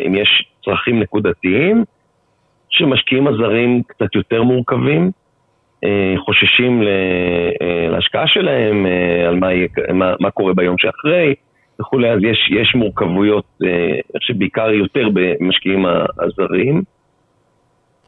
אם 0.06 0.14
יש 0.14 0.44
צרכים 0.64 1.00
נקודתיים. 1.00 1.84
שמשקיעים 2.72 3.26
הזרים 3.26 3.82
קצת 3.86 4.14
יותר 4.14 4.42
מורכבים, 4.42 5.10
אה, 5.84 6.14
חוששים 6.18 6.82
אה, 6.82 7.88
להשקעה 7.88 8.26
שלהם, 8.26 8.86
אה, 8.86 9.28
על 9.28 9.34
מה, 9.34 9.48
מה, 9.94 10.14
מה 10.20 10.30
קורה 10.30 10.54
ביום 10.54 10.78
שאחרי 10.78 11.34
וכולי, 11.80 12.10
אז 12.10 12.18
יש, 12.22 12.50
יש 12.50 12.74
מורכבויות, 12.74 13.44
אני 13.62 14.18
חושב 14.18 14.34
שבעיקר 14.34 14.70
יותר 14.70 15.08
במשקיעים 15.14 15.86
הזרים. 16.18 16.82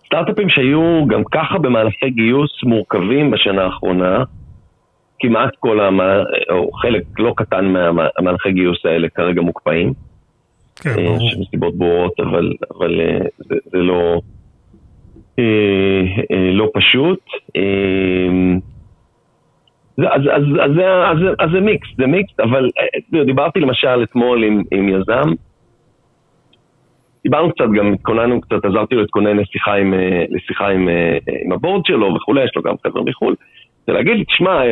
סטארט-אפים 0.07 0.49
שהיו 0.49 1.07
גם 1.07 1.23
ככה 1.33 1.59
במהלכי 1.59 2.11
גיוס 2.11 2.65
מורכבים 2.65 3.31
בשנה 3.31 3.65
האחרונה, 3.65 4.25
כמעט 5.19 5.57
כל, 5.59 5.81
המה, 5.81 6.23
או 6.51 6.73
חלק 6.73 7.03
לא 7.19 7.35
קטן 7.37 7.65
מהמהלכי 7.65 8.53
גיוס 8.53 8.87
האלה 8.87 9.09
כרגע 9.09 9.41
מוקפאים. 9.41 9.93
כן, 10.77 10.95
ברור. 11.05 11.19
מסיבות 11.41 11.75
ברורות, 11.79 12.21
אבל, 12.21 12.53
אבל 12.71 13.01
זה, 13.39 13.55
זה 13.65 13.79
לא... 13.79 14.21
אה, 15.39 16.03
אה, 16.33 16.51
לא 16.53 16.71
פשוט. 16.75 17.21
אה, 17.57 17.63
אז, 19.99 20.23
אז, 20.33 20.43
אז, 20.63 20.71
אז, 21.05 21.19
אז 21.39 21.51
זה 21.53 21.61
מיקס, 21.61 21.89
זה 21.97 22.07
מיקס, 22.07 22.41
אבל 22.41 22.69
דיברתי 23.27 23.61
למשל 23.61 24.03
אתמול 24.03 24.45
עם, 24.45 24.63
עם 24.71 24.89
יזם, 24.89 25.33
דיברנו 27.23 27.53
קצת, 27.53 27.65
גם 27.79 27.93
התכוננו 27.93 28.41
קצת, 28.41 28.65
עזרתי 28.65 28.95
לו 28.95 29.01
להתכונן 29.01 29.37
לשיחה 29.37 29.75
עם, 29.75 29.95
לשיחה 30.31 30.69
עם, 30.69 30.89
עם 31.45 31.53
הבורד 31.53 31.87
שלו 31.87 32.15
וכולי, 32.15 32.45
יש 32.45 32.51
לו 32.57 32.63
גם 32.63 32.75
חבר'ה 32.87 33.03
מחו"ל. 33.03 33.35
זה 33.87 33.93
להגיד 33.93 34.17
לי, 34.17 34.25
תשמע, 34.25 34.63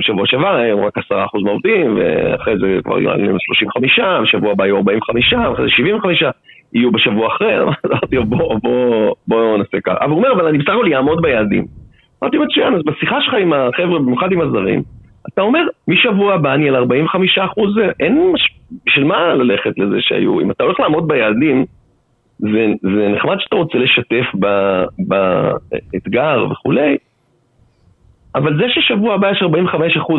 שבוע 0.00 0.26
שעבר 0.26 0.54
היו 0.54 0.84
רק 0.84 0.98
עשרה 0.98 1.24
אחוז 1.24 1.42
מהעובדים, 1.42 1.98
ואחרי 1.98 2.58
זה 2.58 2.78
כבר 2.84 2.96
היו 2.96 3.10
35, 3.38 3.98
ושבוע 4.22 4.52
הבא 4.52 4.64
היו 4.64 4.76
45, 4.76 5.32
ואחרי 5.32 5.64
זה 5.64 5.70
75. 5.70 6.22
יהיו 6.72 6.92
בשבוע 6.92 7.26
אחרי, 7.26 7.58
אמרתי 7.86 8.16
לו 8.16 8.24
בוא, 8.24 8.58
בוא, 8.62 9.14
בוא 9.28 9.58
נעשה 9.58 9.80
ככה. 9.84 9.96
אבל 10.00 10.10
הוא 10.10 10.18
אומר, 10.18 10.32
אבל 10.32 10.46
אני 10.46 10.58
בסך 10.58 10.68
הכל 10.68 10.94
אעמוד 10.94 11.22
ביעדים. 11.22 11.66
אמרתי 12.22 12.38
מצוין, 12.38 12.74
אז 12.74 12.82
בשיחה 12.82 13.16
שלך 13.20 13.34
עם 13.34 13.52
החבר'ה, 13.52 13.98
במיוחד 13.98 14.32
עם 14.32 14.40
הזרים, 14.40 14.82
אתה 15.32 15.42
אומר, 15.42 15.66
משבוע 15.88 16.34
הבא 16.34 16.54
אני 16.54 16.68
על 16.68 16.76
45 16.76 17.38
אחוז, 17.38 17.78
אין. 18.00 18.32
בשביל 18.86 19.04
מה 19.04 19.34
ללכת 19.34 19.78
לזה 19.78 19.96
שהיו? 20.00 20.40
אם 20.40 20.50
אתה 20.50 20.64
הולך 20.64 20.80
לעמוד 20.80 21.08
ביעדים, 21.08 21.64
זה, 22.38 22.66
זה 22.82 23.08
נחמד 23.08 23.36
שאתה 23.38 23.56
רוצה 23.56 23.78
לשתף 23.78 24.24
באתגר 24.98 26.46
וכולי, 26.50 26.96
אבל 28.38 28.56
זה 28.56 28.64
ששבוע 28.68 29.14
הבא 29.14 29.30
יש 29.30 29.42
45% 29.42 29.46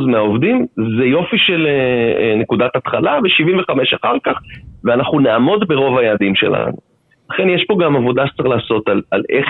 מהעובדים, 0.08 0.65
זה 0.97 1.05
יופי 1.05 1.38
של 1.38 1.67
uh, 1.67 2.39
נקודת 2.39 2.75
התחלה, 2.75 3.19
ו-75 3.23 3.97
אחר 4.01 4.15
כך, 4.23 4.39
ואנחנו 4.84 5.19
נעמוד 5.19 5.67
ברוב 5.67 5.97
היעדים 5.97 6.36
שלנו. 6.36 6.77
לכן 7.32 7.49
יש 7.49 7.65
פה 7.67 7.77
גם 7.84 7.95
עבודה 7.95 8.27
שצריך 8.27 8.49
לעשות 8.49 8.89
על, 8.89 9.01
על 9.12 9.23
איך 9.29 9.45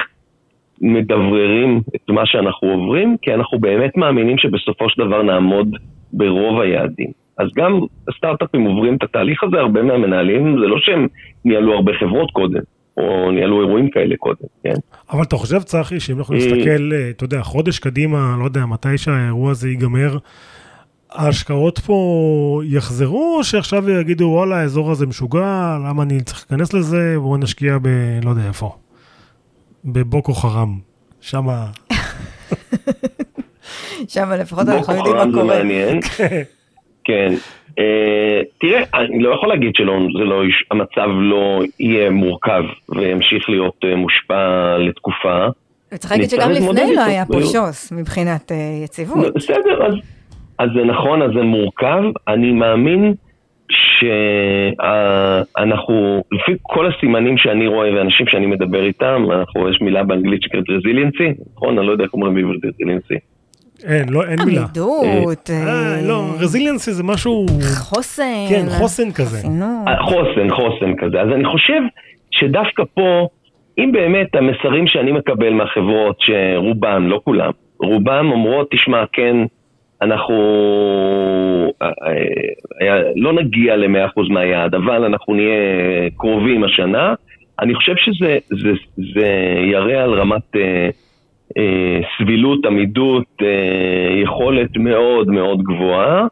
מדבררים 0.81 1.81
את 1.95 2.09
מה 2.09 2.25
שאנחנו 2.25 2.67
עוברים, 2.67 3.17
כי 3.21 3.33
אנחנו 3.33 3.59
באמת 3.59 3.97
מאמינים 3.97 4.37
שבסופו 4.37 4.89
של 4.89 5.05
דבר 5.05 5.21
נעמוד 5.21 5.75
ברוב 6.13 6.59
היעדים. 6.61 7.11
אז 7.37 7.47
גם 7.57 7.79
הסטארט-אפים 8.07 8.61
עוברים 8.63 8.95
את 8.95 9.03
התהליך 9.03 9.43
הזה, 9.43 9.59
הרבה 9.59 9.81
מהמנהלים, 9.83 10.59
זה 10.59 10.67
לא 10.67 10.79
שהם 10.79 11.07
ניהלו 11.45 11.73
הרבה 11.73 11.93
חברות 11.93 12.31
קודם. 12.31 12.61
או 12.99 13.31
ניהלו 13.31 13.61
אירועים 13.61 13.89
כאלה 13.89 14.15
קודם, 14.17 14.47
כן. 14.63 14.73
אבל 15.11 15.23
אתה 15.23 15.35
חושב, 15.35 15.61
צחי, 15.61 15.99
שאם 15.99 16.17
אנחנו 16.17 16.35
נסתכל, 16.35 16.91
אתה 17.09 17.23
יודע, 17.23 17.41
חודש 17.41 17.79
קדימה, 17.79 18.35
לא 18.39 18.45
יודע, 18.45 18.65
מתי 18.65 18.97
שהאירוע 18.97 19.51
הזה 19.51 19.69
ייגמר, 19.69 20.17
ההשקעות 21.11 21.79
פה 21.79 22.61
יחזרו, 22.65 23.35
או 23.37 23.43
שעכשיו 23.43 23.89
יגידו, 23.89 24.25
וואלה, 24.25 24.57
האזור 24.57 24.91
הזה 24.91 25.05
משוגע, 25.05 25.77
למה 25.85 26.03
אני 26.03 26.21
צריך 26.21 26.45
להיכנס 26.49 26.73
לזה, 26.73 27.15
בואו 27.17 27.37
נשקיע 27.37 27.77
ב... 27.81 27.87
לא 28.23 28.29
יודע 28.29 28.47
איפה. 28.47 28.75
בבוקו 29.85 30.33
חרם. 30.33 30.79
שמה... 31.21 31.67
שמה 34.07 34.37
לפחות 34.37 34.67
אנחנו 34.67 34.93
יודעים 34.93 35.15
מה 35.15 35.23
קורה. 35.23 35.25
בוקו 35.25 35.39
חרם 35.39 35.47
זה 35.47 35.63
מעניין. 35.63 35.99
כן. 37.07 37.33
Uh, 37.69 37.81
תראה, 38.57 38.83
אני 38.93 39.23
לא 39.23 39.33
יכול 39.33 39.49
להגיד 39.49 39.71
שהמצב 39.75 41.07
לא, 41.07 41.29
לא 41.29 41.59
יהיה 41.79 42.09
מורכב 42.09 42.63
וימשיך 42.89 43.49
להיות 43.49 43.85
uh, 43.85 43.95
מושפע 43.95 44.77
לתקופה. 44.77 45.47
וצריך 45.93 46.11
להגיד 46.11 46.29
שגם 46.29 46.51
לפני 46.51 46.95
לא 46.95 47.01
היה 47.01 47.25
פה 47.25 47.41
שוס 47.41 47.91
מבחינת 47.91 48.51
uh, 48.51 48.83
יציבות. 48.83 49.33
בסדר, 49.35 49.85
אז, 49.87 49.93
אז 50.59 50.69
זה 50.75 50.83
נכון, 50.83 51.21
אז 51.21 51.31
זה 51.33 51.41
מורכב. 51.41 52.03
אני 52.27 52.51
מאמין 52.51 53.13
שאנחנו, 55.59 56.23
לפי 56.31 56.51
כל 56.61 56.91
הסימנים 56.91 57.37
שאני 57.37 57.67
רואה 57.67 57.93
ואנשים 57.95 58.27
שאני 58.27 58.45
מדבר 58.45 58.85
איתם, 58.85 59.25
אנחנו, 59.31 59.69
יש 59.69 59.81
מילה 59.81 60.03
באנגלית 60.03 60.43
שקראת 60.43 60.69
רזיליאנסי, 60.69 61.33
נכון? 61.55 61.77
אני 61.77 61.87
לא 61.87 61.91
יודע 61.91 62.03
איך 62.03 62.13
אומרים 62.13 62.35
בעברית 62.35 62.65
רזיליאנסי. 62.65 63.15
אין, 63.83 64.09
לא, 64.09 64.23
אין 64.23 64.39
מילה. 64.45 64.61
עמידות. 64.61 65.49
אה, 65.49 66.01
לא, 66.07 66.23
רזיליאנסי 66.39 66.91
זה 66.91 67.03
משהו... 67.03 67.45
חוסן. 67.89 68.45
כן, 68.49 68.65
חוסן 68.69 69.11
כזה. 69.11 69.47
חוסן, 70.01 70.49
חוסן 70.49 70.95
כזה. 70.97 71.21
אז 71.21 71.27
אני 71.35 71.45
חושב 71.45 71.81
שדווקא 72.31 72.83
פה, 72.93 73.27
אם 73.77 73.91
באמת 73.91 74.35
המסרים 74.35 74.87
שאני 74.87 75.11
מקבל 75.11 75.53
מהחברות, 75.53 76.17
שרובם, 76.19 77.07
לא 77.07 77.21
כולם, 77.23 77.51
רובם 77.79 78.31
אומרות, 78.31 78.71
תשמע, 78.71 79.03
כן, 79.13 79.35
אנחנו 80.01 80.35
לא 83.15 83.33
נגיע 83.33 83.75
ל-100% 83.75 84.21
מהיעד, 84.29 84.75
אבל 84.75 85.03
אנחנו 85.03 85.33
נהיה 85.33 86.09
קרובים 86.17 86.63
השנה, 86.63 87.13
אני 87.61 87.75
חושב 87.75 87.93
שזה 87.97 88.37
זה, 88.49 88.69
זה 89.15 89.27
יראה 89.71 90.03
על 90.03 90.13
רמת... 90.13 90.55
אה, 90.55 90.89
סבילות, 92.17 92.65
עמידות, 92.65 93.27
אה, 93.41 94.19
יכולת 94.21 94.77
מאוד 94.77 95.27
מאוד 95.27 95.63
גבוהה. 95.63 96.27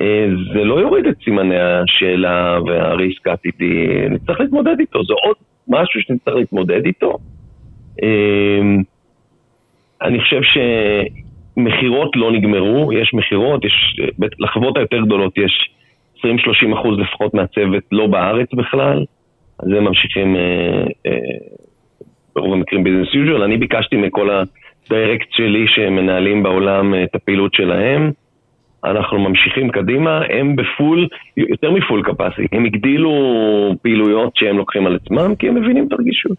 אה, 0.00 0.26
זה 0.52 0.64
לא 0.64 0.80
יוריד 0.80 1.06
את 1.06 1.16
סימני 1.24 1.60
השאלה 1.60 2.58
והריסק 2.66 3.26
העתידי, 3.26 3.86
נצטרך 4.10 4.40
להתמודד 4.40 4.80
איתו, 4.80 5.04
זה 5.04 5.14
עוד 5.24 5.36
משהו 5.68 6.00
שנצטרך 6.00 6.34
להתמודד 6.34 6.86
איתו. 6.86 7.18
אני 10.02 10.20
חושב 10.20 10.40
שמכירות 10.42 12.16
לא 12.16 12.32
נגמרו, 12.32 12.92
יש 12.92 13.14
מכירות, 13.14 13.64
יש, 13.64 14.00
לחברות 14.38 14.76
היותר 14.76 15.00
גדולות 15.00 15.38
יש 15.38 15.70
20-30 16.18 16.24
אחוז 16.74 16.98
לפחות 16.98 17.34
מהצוות 17.34 17.82
לא 17.92 18.06
בארץ 18.06 18.48
בכלל, 18.54 19.04
אז 19.58 19.68
הם 19.68 19.84
ממשיכים 19.84 20.36
ברוב 22.34 22.52
המקרים 22.52 22.84
business 22.84 23.14
as 23.14 23.21
usual. 23.21 23.42
אני 23.42 23.56
ביקשתי 23.56 23.96
מכל 23.96 24.30
ה 24.30 24.44
direct 24.44 25.26
שלי 25.30 25.64
שמנהלים 25.68 26.42
בעולם 26.42 26.94
את 27.04 27.14
הפעילות 27.14 27.54
שלהם. 27.54 28.10
אנחנו 28.84 29.18
ממשיכים 29.18 29.70
קדימה, 29.70 30.20
הם 30.28 30.56
ב 30.56 30.65
full, 30.65 31.08
יותר 31.36 31.70
מ 31.70 31.76
full 31.76 32.02
capacity, 32.02 32.46
הם 32.52 32.64
הגדילו 32.64 33.12
פעילויות 33.82 34.36
שהם 34.36 34.58
לוקחים 34.58 34.86
על 34.86 34.96
עצמם 34.96 35.34
כי 35.34 35.48
הם 35.48 35.54
מבינים 35.54 35.86
את 35.86 35.92
הרגישות. 35.92 36.36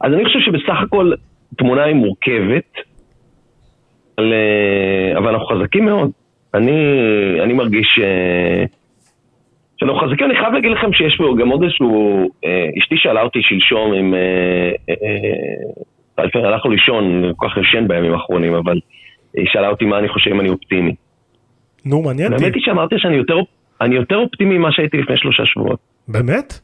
אז 0.00 0.12
אני 0.12 0.24
חושב 0.24 0.38
שבסך 0.40 0.82
הכל 0.82 1.12
התמונה 1.52 1.84
היא 1.84 1.94
מורכבת, 1.94 2.72
אבל, 4.18 4.32
אבל 5.16 5.28
אנחנו 5.28 5.46
חזקים 5.46 5.84
מאוד. 5.84 6.10
אני, 6.54 6.72
אני 7.42 7.52
מרגיש 7.52 7.86
ש... 7.94 8.00
שאנחנו 9.86 10.08
חזקים, 10.08 10.26
אני 10.26 10.34
חייב 10.34 10.52
להגיד 10.52 10.70
לכם 10.70 10.92
שיש 10.92 11.16
פה 11.18 11.34
גם 11.40 11.48
עוד 11.48 11.62
איזשהו, 11.62 12.28
אה, 12.44 12.66
אשתי 12.78 12.94
שאלה 12.98 13.22
אותי 13.22 13.38
שלשום 13.42 13.94
אם, 13.94 14.14
אה, 14.14 14.70
אה, 14.90 16.24
לפעמים 16.24 16.46
הלכנו 16.46 16.70
לישון, 16.70 17.24
אני 17.24 17.32
כל 17.36 17.48
כך 17.48 17.56
ישן 17.56 17.88
בימים 17.88 18.12
האחרונים, 18.12 18.54
אבל 18.54 18.78
היא 19.34 19.46
שאלה 19.52 19.68
אותי 19.68 19.84
מה 19.84 19.98
אני 19.98 20.08
חושב 20.08 20.30
אם 20.30 20.40
אני 20.40 20.48
אופטימי. 20.48 20.94
נו, 21.84 22.02
מעניין 22.02 22.32
אותי. 22.32 22.44
האמת 22.44 22.54
היא 22.54 22.62
שאמרתי 22.64 22.94
שאני 22.98 23.16
יותר, 23.16 23.38
אני 23.80 23.94
יותר 23.94 24.16
אופטימי 24.16 24.58
ממה 24.58 24.72
שהייתי 24.72 24.96
לפני 24.96 25.16
שלושה 25.16 25.42
שבועות. 25.46 25.78
באמת? 26.08 26.60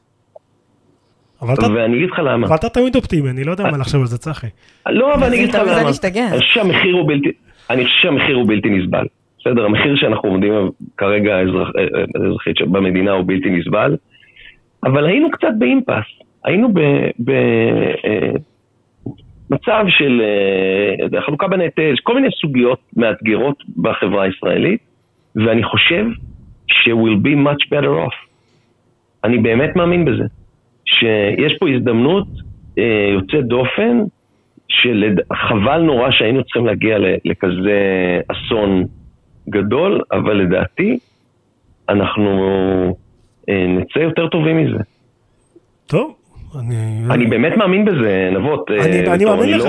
אבל 1.43 1.55
אתה, 1.55 1.73
ואני 1.75 1.97
אגיד 1.97 2.11
לך 2.11 2.19
למה. 2.19 2.47
אבל 2.47 2.57
אתה 2.57 2.69
תמיד 2.69 2.97
אופטימי, 2.97 3.31
אני 3.31 3.45
לא 3.45 3.51
יודע 3.51 3.65
מה 3.65 3.79
לחשוב 3.79 4.01
על 4.01 4.07
זה, 4.07 4.19
צחי. 4.19 4.47
לא, 4.89 5.15
אבל 5.15 5.27
אני 5.27 5.37
אגיד 5.37 5.49
לך 5.49 5.55
למה. 5.55 5.83
אני 7.71 7.85
חושב 7.85 8.03
שהמחיר 8.03 8.37
הוא 8.37 8.49
בלתי 8.49 8.69
נסבל. 8.71 9.07
בסדר, 9.41 9.65
המחיר 9.65 9.97
שאנחנו 9.97 10.29
עומדים 10.29 10.53
כרגע 10.97 11.37
האזרח- 11.37 11.73
אה, 11.79 11.83
אה, 11.83 12.05
האזרחית 12.25 12.61
במדינה 12.63 13.13
הוא 13.13 13.25
בלתי 13.27 13.51
נסבל, 13.51 13.97
אבל 14.85 15.07
היינו 15.07 15.31
קצת 15.31 15.49
באימפס. 15.59 16.05
היינו 16.45 16.69
במצב 19.51 19.85
של 19.89 20.23
אה, 21.15 21.21
חלוקה 21.21 21.49
בנטל, 21.49 21.95
כל 22.03 22.15
מיני 22.15 22.29
סוגיות 22.41 22.81
מאתגרות 22.97 23.63
בחברה 23.77 24.23
הישראלית, 24.23 24.81
ואני 25.37 25.63
חושב 25.65 26.07
ש-will 26.69 27.19
be 27.25 27.35
much 27.49 27.67
better 27.75 28.09
off. 28.09 28.17
אני 29.25 29.39
באמת 29.39 29.77
מאמין 29.77 30.05
בזה. 30.05 30.25
שיש 30.85 31.53
פה 31.61 31.69
הזדמנות 31.69 32.27
אה, 32.79 33.11
יוצאת 33.13 33.45
דופן, 33.45 34.01
שחבל 34.69 35.83
נורא 35.83 36.11
שהיינו 36.11 36.45
צריכים 36.45 36.67
להגיע 36.67 36.99
לכזה 37.25 37.81
אסון 38.29 38.85
גדול, 39.51 40.01
אבל 40.13 40.35
לדעתי 40.35 40.99
אנחנו 41.89 42.31
אה, 43.49 43.67
נצא 43.69 43.99
יותר 43.99 44.27
טובים 44.29 44.57
מזה. 44.65 44.79
טוב, 45.87 46.15
אני... 46.61 46.77
אני 47.11 47.27
באמת 47.27 47.57
מאמין 47.57 47.85
בזה, 47.85 48.29
נבות. 48.33 48.71
אה, 48.71 48.85
אני- 48.85 49.07
אני 49.09 49.25
טוב, 49.25 49.35
מאמין 49.37 49.59
לך, 49.59 49.65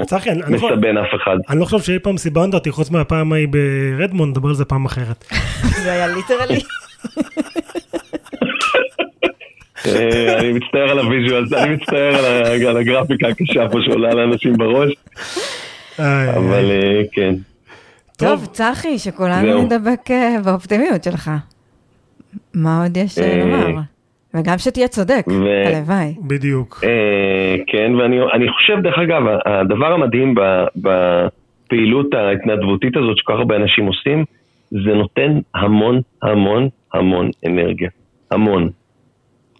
לא 0.00 0.04
צחי, 0.04 0.30
אני- 0.30 0.42
אני 0.42 0.56
מסבן 0.56 0.96
אף 0.96 1.08
אחד. 1.22 1.36
אני 1.50 1.60
לא 1.60 1.64
חושב 1.64 1.78
שאי 1.78 1.98
פעם 1.98 2.16
סיבנת 2.16 2.54
אותי 2.54 2.70
חוץ 2.70 2.90
מהפעם 2.90 3.32
ההיא 3.32 3.48
ברדמונד, 3.48 4.30
נדבר 4.36 4.48
על 4.48 4.54
זה 4.54 4.64
פעם 4.64 4.84
אחרת. 4.84 5.24
זה 5.84 5.92
היה 5.92 6.06
literally. 6.06 6.60
אה, 9.86 10.38
אני 10.38 10.52
מצטער 10.52 10.90
על 10.90 10.98
ה 10.98 11.04
visual, 11.04 11.44
אני 11.56 11.74
מצטער 11.74 12.14
על 12.68 12.76
הגרפיקה 12.76 13.28
הקשה 13.28 13.68
פה 13.68 13.78
שעולה 13.86 14.14
לאנשים 14.14 14.52
בראש, 14.52 14.92
אבל 15.98 16.70
אה, 16.70 17.02
כן. 17.12 17.34
טוב, 18.28 18.46
צחי, 18.46 18.98
שכולנו. 18.98 19.62
נדבק 19.62 20.10
אה, 20.10 20.36
באופטימיות 20.44 21.04
שלך. 21.04 21.30
מה 22.54 22.82
עוד 22.82 22.96
יש 22.96 23.18
אה, 23.18 23.24
אה, 23.24 23.44
לומר? 23.44 23.80
וגם 24.34 24.58
שתהיה 24.58 24.88
צודק, 24.88 25.24
ו- 25.28 25.66
הלוואי. 25.66 26.14
בדיוק. 26.26 26.80
אה, 26.84 27.56
כן, 27.66 27.94
ואני 27.94 28.16
אני 28.32 28.46
חושב, 28.52 28.82
דרך 28.82 28.98
אגב, 28.98 29.22
הדבר 29.46 29.92
המדהים 29.92 30.34
ב- 30.34 30.64
בפעילות 30.76 32.14
ההתנדבותית 32.14 32.96
הזאת 32.96 33.16
שכל 33.18 33.32
כך 33.32 33.38
הרבה 33.38 33.56
אנשים 33.56 33.86
עושים, 33.86 34.24
זה 34.70 34.94
נותן 34.94 35.38
המון 35.54 36.00
המון 36.22 36.68
המון 36.94 37.30
אנרגיה. 37.46 37.88
המון. 38.30 38.70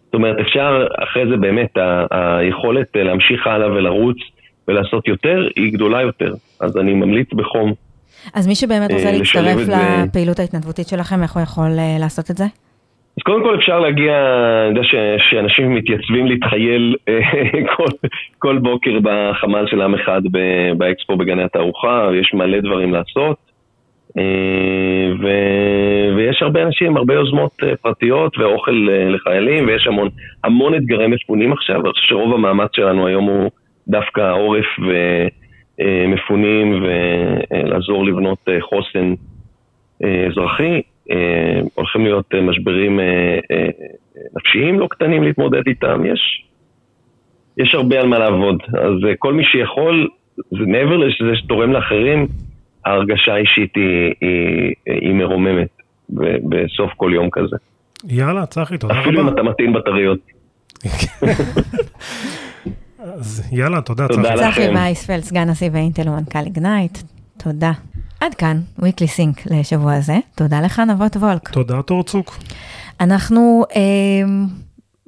זאת 0.05 0.15
אומרת, 0.15 0.37
אפשר 0.41 0.87
אחרי 1.05 1.23
זה 1.31 1.37
באמת, 1.37 1.77
ה- 1.77 2.07
היכולת 2.39 2.87
להמשיך 2.95 3.47
הלאה 3.47 3.73
ולרוץ 3.73 4.17
ולעשות 4.69 5.09
יותר, 5.09 5.49
היא 5.57 5.73
גדולה 5.73 6.03
יותר. 6.03 6.35
אז 6.61 6.77
אני 6.77 6.95
ממליץ 6.95 7.33
בחום. 7.33 7.73
אז 8.35 8.49
מי 8.49 8.55
שבאמת 8.55 8.93
רוצה 8.93 9.09
אה, 9.09 9.13
להצטרף. 9.19 9.69
לפעילות 10.09 10.39
ההתנדבותית 10.39 10.89
שלכם, 10.89 11.23
איך 11.23 11.33
הוא 11.33 11.43
יכול 11.43 11.71
אה, 11.79 11.97
לעשות 12.01 12.31
את 12.31 12.37
זה? 12.37 12.45
אז 13.17 13.23
קודם 13.23 13.43
כל 13.43 13.55
אפשר 13.55 13.81
להגיע, 13.81 14.13
אני 14.63 14.69
יודע 14.69 14.85
ש- 14.85 15.31
שאנשים 15.31 15.75
מתייצבים 15.75 16.27
להתחייל 16.27 16.97
אה, 17.09 17.21
כל, 17.77 18.09
כל 18.39 18.59
בוקר 18.59 18.99
בחמ"ל 19.03 19.67
של 19.67 19.83
עם 19.83 19.95
אחד 19.95 20.21
ב- 20.33 20.73
באקספו 20.79 21.17
בגני 21.17 21.43
התערוכה, 21.43 22.09
יש 22.21 22.35
מלא 22.35 22.61
דברים 22.61 22.93
לעשות. 22.93 23.53
ו, 25.23 25.27
ויש 26.17 26.43
הרבה 26.43 26.63
אנשים, 26.63 26.97
הרבה 26.97 27.15
יוזמות 27.15 27.53
פרטיות 27.83 28.39
ואוכל 28.39 28.89
לחיילים, 29.09 29.67
ויש 29.67 29.87
המון, 29.87 30.09
המון 30.45 30.75
אתגרי 30.75 31.07
מפונים 31.07 31.53
עכשיו, 31.53 31.81
אני 31.81 31.93
חושב 31.93 32.09
שרוב 32.09 32.35
המאמץ 32.35 32.71
שלנו 32.77 33.07
היום 33.07 33.25
הוא 33.25 33.51
דווקא 33.89 34.33
עורף 34.33 34.67
ומפונים 35.81 36.83
ולעזור 36.83 38.05
לבנות 38.07 38.39
אה, 38.49 38.61
חוסן 38.61 39.15
אה, 40.05 40.27
אזרחי. 40.27 40.83
אה, 41.11 41.61
הולכים 41.75 42.05
להיות 42.05 42.35
אה, 42.35 42.41
משברים 42.41 43.01
אה, 43.01 43.39
אה, 43.53 43.67
נפשיים 44.37 44.81
לא 44.81 44.87
קטנים 44.91 45.23
להתמודד 45.23 45.63
איתם, 45.67 46.07
יש, 46.07 46.45
יש 47.57 47.75
הרבה 47.75 48.01
על 48.01 48.07
מה 48.07 48.19
לעבוד. 48.19 48.63
אז 48.69 49.09
אה, 49.09 49.13
כל 49.19 49.35
מי 49.35 49.45
שיכול, 49.45 50.09
זה 50.37 50.67
מעבר 50.67 50.97
לזה 50.97 51.37
שתורם 51.37 51.73
לאחרים, 51.73 52.27
ההרגשה 52.87 53.35
האישית 53.35 53.77
היא, 53.77 54.13
היא, 54.21 54.75
היא 54.87 55.15
מרוממת 55.15 55.69
בסוף 56.49 56.93
כל 56.97 57.11
יום 57.15 57.29
כזה. 57.33 57.57
יאללה, 58.09 58.47
צחי, 58.47 58.79
תודה 58.79 59.01
אפילו 59.01 59.21
אם 59.21 59.27
רבה. 59.27 59.35
אתה 59.35 59.43
מטעין 59.43 59.73
בטריות. 59.73 60.19
אז 63.03 63.43
יאללה, 63.53 63.81
תודה, 63.81 64.09
תודה. 64.09 64.35
לכם. 64.35 64.51
צחי 64.51 64.69
וייספלד, 64.69 65.25
סגן 65.25 65.51
נשיא 65.51 65.71
ואינטל 65.73 66.09
ומנכ"ל 66.09 66.39
איגנייט, 66.39 66.99
תודה. 67.37 67.73
עד 68.21 68.35
כאן, 68.35 68.61
weekly 68.81 69.09
sync 69.17 69.43
לשבוע 69.47 69.95
הזה. 69.95 70.19
תודה 70.35 70.61
לך, 70.61 70.79
נבות 70.79 71.17
וולק. 71.17 71.49
תודה, 71.49 71.83
תורצוק. 71.83 72.39
אנחנו, 73.01 73.65
אה, 73.77 73.81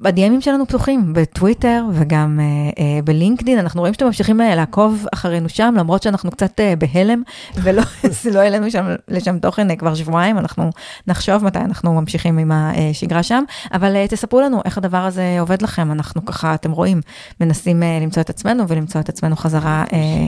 הדיאמים 0.03 0.41
שלנו 0.41 0.65
פתוחים 0.65 1.13
בטוויטר 1.13 1.85
וגם 1.93 2.39
אה, 2.39 2.45
אה, 2.83 3.01
בלינקדין, 3.01 3.59
אנחנו 3.59 3.79
רואים 3.79 3.93
שאתם 3.93 4.05
ממשיכים 4.05 4.41
אה, 4.41 4.55
לעקוב 4.55 5.05
אחרינו 5.13 5.49
שם, 5.49 5.73
למרות 5.77 6.03
שאנחנו 6.03 6.31
קצת 6.31 6.59
אה, 6.59 6.73
בהלם, 6.75 7.23
ולא 7.63 7.83
לא 8.31 8.39
העלינו 8.39 8.71
שם, 8.71 8.85
לשם 9.07 9.39
תוכן 9.39 9.71
אה, 9.71 9.75
כבר 9.75 9.95
שבועיים, 9.95 10.37
אנחנו 10.37 10.69
נחשוב 11.07 11.43
מתי 11.43 11.59
אנחנו 11.59 11.93
ממשיכים 11.93 12.37
עם 12.37 12.51
השגרה 12.51 13.23
שם, 13.23 13.43
אבל 13.73 13.95
אה, 13.95 14.07
תספרו 14.07 14.41
לנו 14.41 14.61
איך 14.65 14.77
הדבר 14.77 14.97
הזה 14.97 15.37
עובד 15.39 15.61
לכם, 15.61 15.91
אנחנו 15.91 16.25
ככה, 16.25 16.53
אתם 16.53 16.71
רואים, 16.71 17.01
מנסים 17.41 17.83
אה, 17.83 17.99
למצוא 18.01 18.21
את 18.21 18.29
עצמנו 18.29 18.67
ולמצוא 18.67 19.01
את 19.01 19.09
עצמנו 19.09 19.35
חזרה 19.35 19.83
אה, 19.93 20.27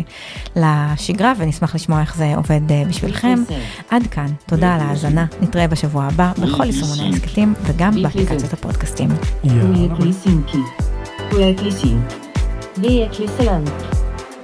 לשגרה, 0.55 1.33
ונשמח 1.37 1.75
לשמוע 1.75 2.01
איך 2.01 2.15
זה 2.17 2.33
עובד 2.35 2.71
אה, 2.71 2.83
בשבילכם. 2.89 3.43
עד 3.89 4.07
כאן, 4.07 4.27
תודה 4.45 4.75
על 4.75 4.81
ההאזנה, 4.81 5.25
נתראה 5.41 5.67
בשבוע 5.67 6.03
הבא 6.05 6.31
בכל 6.41 6.65
יישומוני 6.65 7.03
ההסכתים 7.05 7.53
וגם 7.63 8.03
באפליקציות 8.03 8.53
הפודקאסטים. 8.53 9.09
יאללה. 9.57 9.95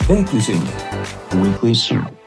Weekly 0.08 0.42
Sync. 0.48 0.66
Weekly 1.30 1.74
Sync. 1.76 2.23